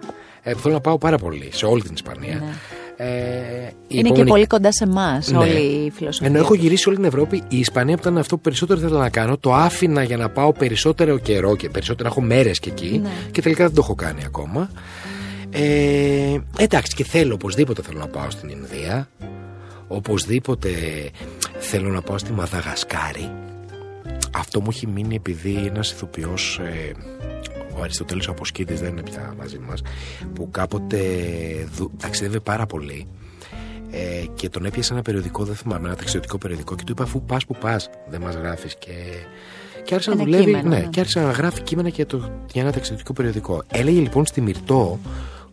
[0.43, 2.35] Ε, θέλω να πάω πάρα πολύ σε όλη την Ισπανία.
[2.35, 2.53] Ναι.
[3.01, 5.39] Ε, είναι και πολύ κοντά σε εμάς ναι.
[5.39, 6.29] όλη η φιλοσοφία.
[6.29, 9.11] Ενώ έχω γυρίσει όλη την Ευρώπη, η Ισπανία που ήταν αυτό που περισσότερο ήθελα να
[9.11, 13.01] κάνω, το άφηνα για να πάω περισσότερο καιρό και περισσότερο να έχω μέρες και εκεί.
[13.03, 13.11] Ναι.
[13.31, 14.71] Και τελικά δεν το έχω κάνει ακόμα.
[15.51, 19.09] Ε, εντάξει, και θέλω οπωσδήποτε θέλω να πάω στην Ινδία.
[19.89, 20.71] Οπωσδήποτε
[21.59, 23.31] θέλω να πάω στη Μαδαγασκάρη.
[24.35, 26.61] Αυτό μου έχει μείνει επειδή ένας ηθοποιός.
[26.63, 26.93] Ε,
[27.79, 29.83] ο Αριστοτέλης ο Αποσκήτης δεν είναι πια μαζί μας
[30.35, 30.99] που κάποτε
[31.97, 33.07] ταξιδεύει πάρα πολύ
[33.91, 37.23] ε, και τον έπιασε ένα περιοδικό, δεν θυμάμαι, ένα ταξιδιωτικό περιοδικό και του είπα αφού
[37.23, 38.93] πας που πας δεν μας γράφεις και,
[39.85, 42.19] και άρχισε να δουλεύει ναι, ναι, και άρχισε να γράφει κείμενα για, το,
[42.53, 43.63] για ένα ταξιδιωτικό περιοδικό.
[43.69, 44.99] Έλεγε λοιπόν στη Μυρτό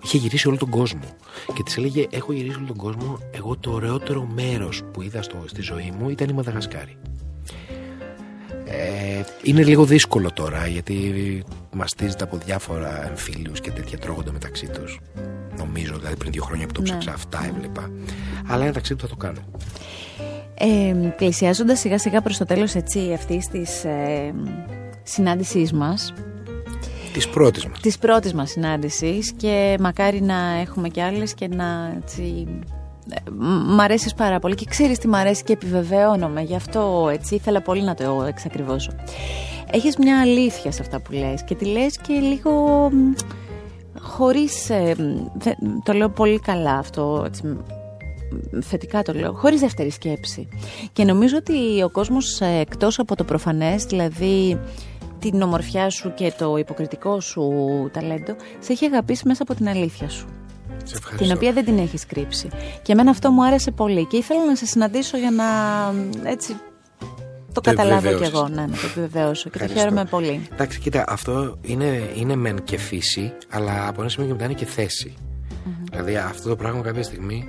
[0.04, 1.16] είχε γυρίσει όλο τον κόσμο.
[1.54, 5.44] Και της έλεγε έχω γυρίσει όλο τον κόσμο εγώ το ωραιότερο μέρος που είδα στο,
[5.46, 6.98] στη ζωή μου ήταν η Μαδαγασκάρη
[8.66, 11.14] ε, είναι λίγο δύσκολο τώρα γιατί
[11.74, 15.00] μαστίζεται από διάφορα εμφύλιους και τέτοια τρώγονται μεταξύ τους.
[15.58, 17.16] Νομίζω, δηλαδή πριν δύο χρόνια που το ψάξα ναι.
[17.16, 17.90] αυτά έβλεπα.
[18.48, 19.40] Αλλά ένα ταξίδι που θα το κάνω.
[20.58, 24.34] Ε, πλησιάζοντας σιγά σιγά προς το τέλος έτσι αυτής της ε,
[25.04, 26.14] συνάντησής μας
[27.14, 31.98] Της πρώτης μας Της πρώτης μας συνάντησης και μακάρι να έχουμε και άλλες και να
[32.04, 32.48] έτσι,
[33.68, 36.42] Μ' αρέσεις πάρα πολύ και ξέρεις τι μ' αρέσει και επιβεβαιώνομαι.
[36.42, 38.92] Γι' αυτό έτσι ήθελα πολύ να το εξακριβώσω.
[39.72, 42.92] Έχεις μια αλήθεια σε αυτά που λες Και τη λες και λίγο
[44.00, 44.96] χωρίς ε,
[45.84, 47.58] Το λέω πολύ καλά αυτό έτσι,
[48.62, 50.48] θετικά το λέω, χωρίς δεύτερη σκέψη.
[50.94, 54.60] Και νομίζω ότι ο κόσμος ε, εκτός από το προφανές, δηλαδή
[55.20, 57.52] την ομορφιά σου και το υποκριτικό σου
[57.94, 60.28] ταλέντο, σε έχει αγαπήσει μέσα από την αλήθεια σου
[61.18, 62.50] την οποία δεν την έχεις κρύψει.
[62.82, 65.46] Και εμένα αυτό μου άρεσε πολύ και ήθελα να σε συναντήσω για να
[66.30, 66.56] έτσι
[67.54, 70.48] το, καταλάβω κι εγώ, ναι, να το επιβεβαιώσω και το χαίρομαι πολύ.
[70.54, 74.54] Εντάξει, κοίτα, αυτό είναι, είναι μεν και φύση, αλλά από ένα σημείο και μετά είναι
[74.54, 75.14] και θέση.
[75.92, 77.48] Δηλαδή αυτό το πράγμα κάποια στιγμή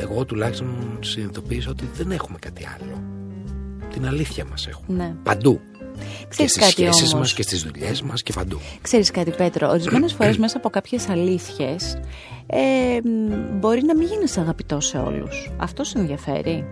[0.00, 3.02] εγώ τουλάχιστον συνειδητοποίησα ότι δεν έχουμε κάτι άλλο.
[3.92, 4.96] Την αλήθεια μας έχουμε.
[4.96, 5.14] Ναι.
[5.22, 5.60] Παντού.
[6.28, 8.60] Ξέρεις και στις σχέσεις μας και στις δουλειές μας και παντού.
[8.80, 11.98] Ξέρεις κάτι Πέτρο, ορισμένες φορές μέσα από κάποιες αλήθειες
[12.46, 13.00] ε,
[13.52, 15.50] μπορεί να μην γίνεις αγαπητός σε όλους.
[15.56, 16.64] Αυτό σε ενδιαφέρει;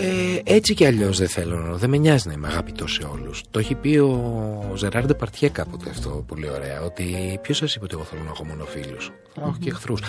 [0.00, 3.42] Ε, έτσι κι αλλιώς δεν θέλω, δεν με νοιάζει να είμαι αγαπητός σε όλους.
[3.50, 6.82] Το έχει πει ο Ζεράρντε Παρτιέ κάποτε αυτό πολύ ωραία.
[6.82, 10.02] Ότι ποιος σας είπε ότι εγώ θέλω να έχω μόνο φίλους; Θα έχω και εχθρούς.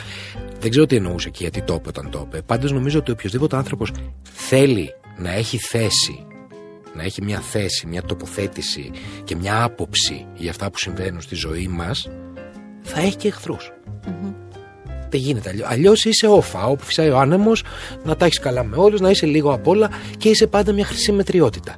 [0.60, 2.42] Δεν ξέρω τι εννοούσε και γιατί το είπε όταν το είπε.
[2.42, 3.92] Πάντως νομίζω ότι οποιοδήποτε άνθρωπος
[4.24, 6.26] θέλει να έχει θέση
[7.00, 8.92] να έχει μια θέση, μια τοποθέτηση
[9.24, 12.10] και μια άποψη για αυτά που συμβαίνουν στη ζωή μας
[12.82, 13.72] θα έχει και εχθρούς
[15.10, 15.66] δεν γίνεται αλλιώ.
[15.68, 17.64] Αλλιώς είσαι όφα, όπου φυσάει ο άνεμος,
[18.04, 20.86] να τα έχεις καλά με όλους, να είσαι λίγο απ' όλα και είσαι πάντα μια
[20.86, 21.76] χρυσή μετριότητα.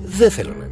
[0.00, 0.65] Δεν θέλω να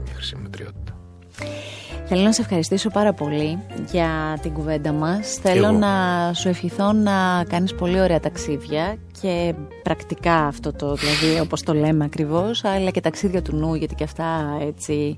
[2.15, 3.59] Θέλω να σε ευχαριστήσω πάρα πολύ
[3.91, 5.35] για την κουβέντα μας.
[5.35, 5.91] Θέλω να
[6.35, 12.05] σου ευχηθώ να κάνεις πολύ ωραία ταξίδια και πρακτικά αυτό το, δηλαδή όπως το λέμε
[12.05, 15.17] ακριβώς, αλλά και ταξίδια του νου, γιατί και αυτά έτσι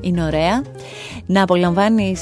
[0.00, 0.62] είναι ωραία.
[1.26, 2.20] Να απολαμβάνεις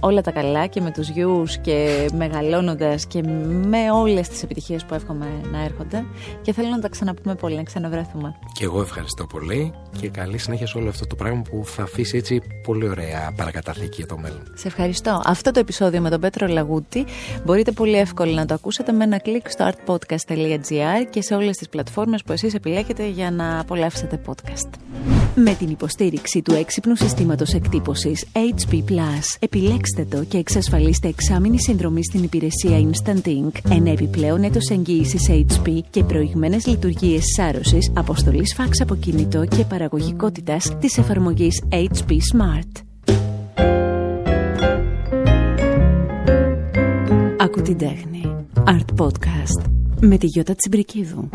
[0.00, 3.22] όλα τα καλά και με τους γιους και μεγαλώνοντας και
[3.68, 6.04] με όλες τις επιτυχίες που εύχομαι να έρχονται
[6.42, 8.34] και θέλω να τα ξαναπούμε πολύ, να ξαναβρεθούμε.
[8.52, 12.16] Και εγώ ευχαριστώ πολύ και καλή συνέχεια σε όλο αυτό το πράγμα που θα αφήσει
[12.16, 14.42] έτσι πολύ ωραία παρακαταθήκη για το μέλλον.
[14.54, 15.22] Σε ευχαριστώ.
[15.24, 17.04] Αυτό το επεισόδιο με τον Πέτρο Λαγούτη
[17.44, 21.68] μπορείτε πολύ εύκολα να το ακούσετε με ένα κλικ στο artpodcast.gr και σε όλες τις
[21.68, 24.70] πλατφόρμες που εσείς επιλέγετε για να απολαύσετε podcast.
[25.34, 28.82] Με την υποστήριξη του έξυπνου συστήματος εκτύπωσης HP+,
[29.38, 35.78] επιλέξτε το και εξασφαλίστε εξάμεινη συνδρομή στην υπηρεσία Instant Ink, ένα επιπλέον έτος εγγύησης HP
[35.90, 42.82] και προηγμένες λειτουργίες σάρωσης, αποστολής φάξ από κινητό και παραγωγικότητας της εφαρμογής HP Smart.
[47.38, 48.20] Ακού την τέχνη.
[48.64, 49.64] Art Podcast
[50.00, 51.28] με τη Γιώτα Τσιμπρικίδου.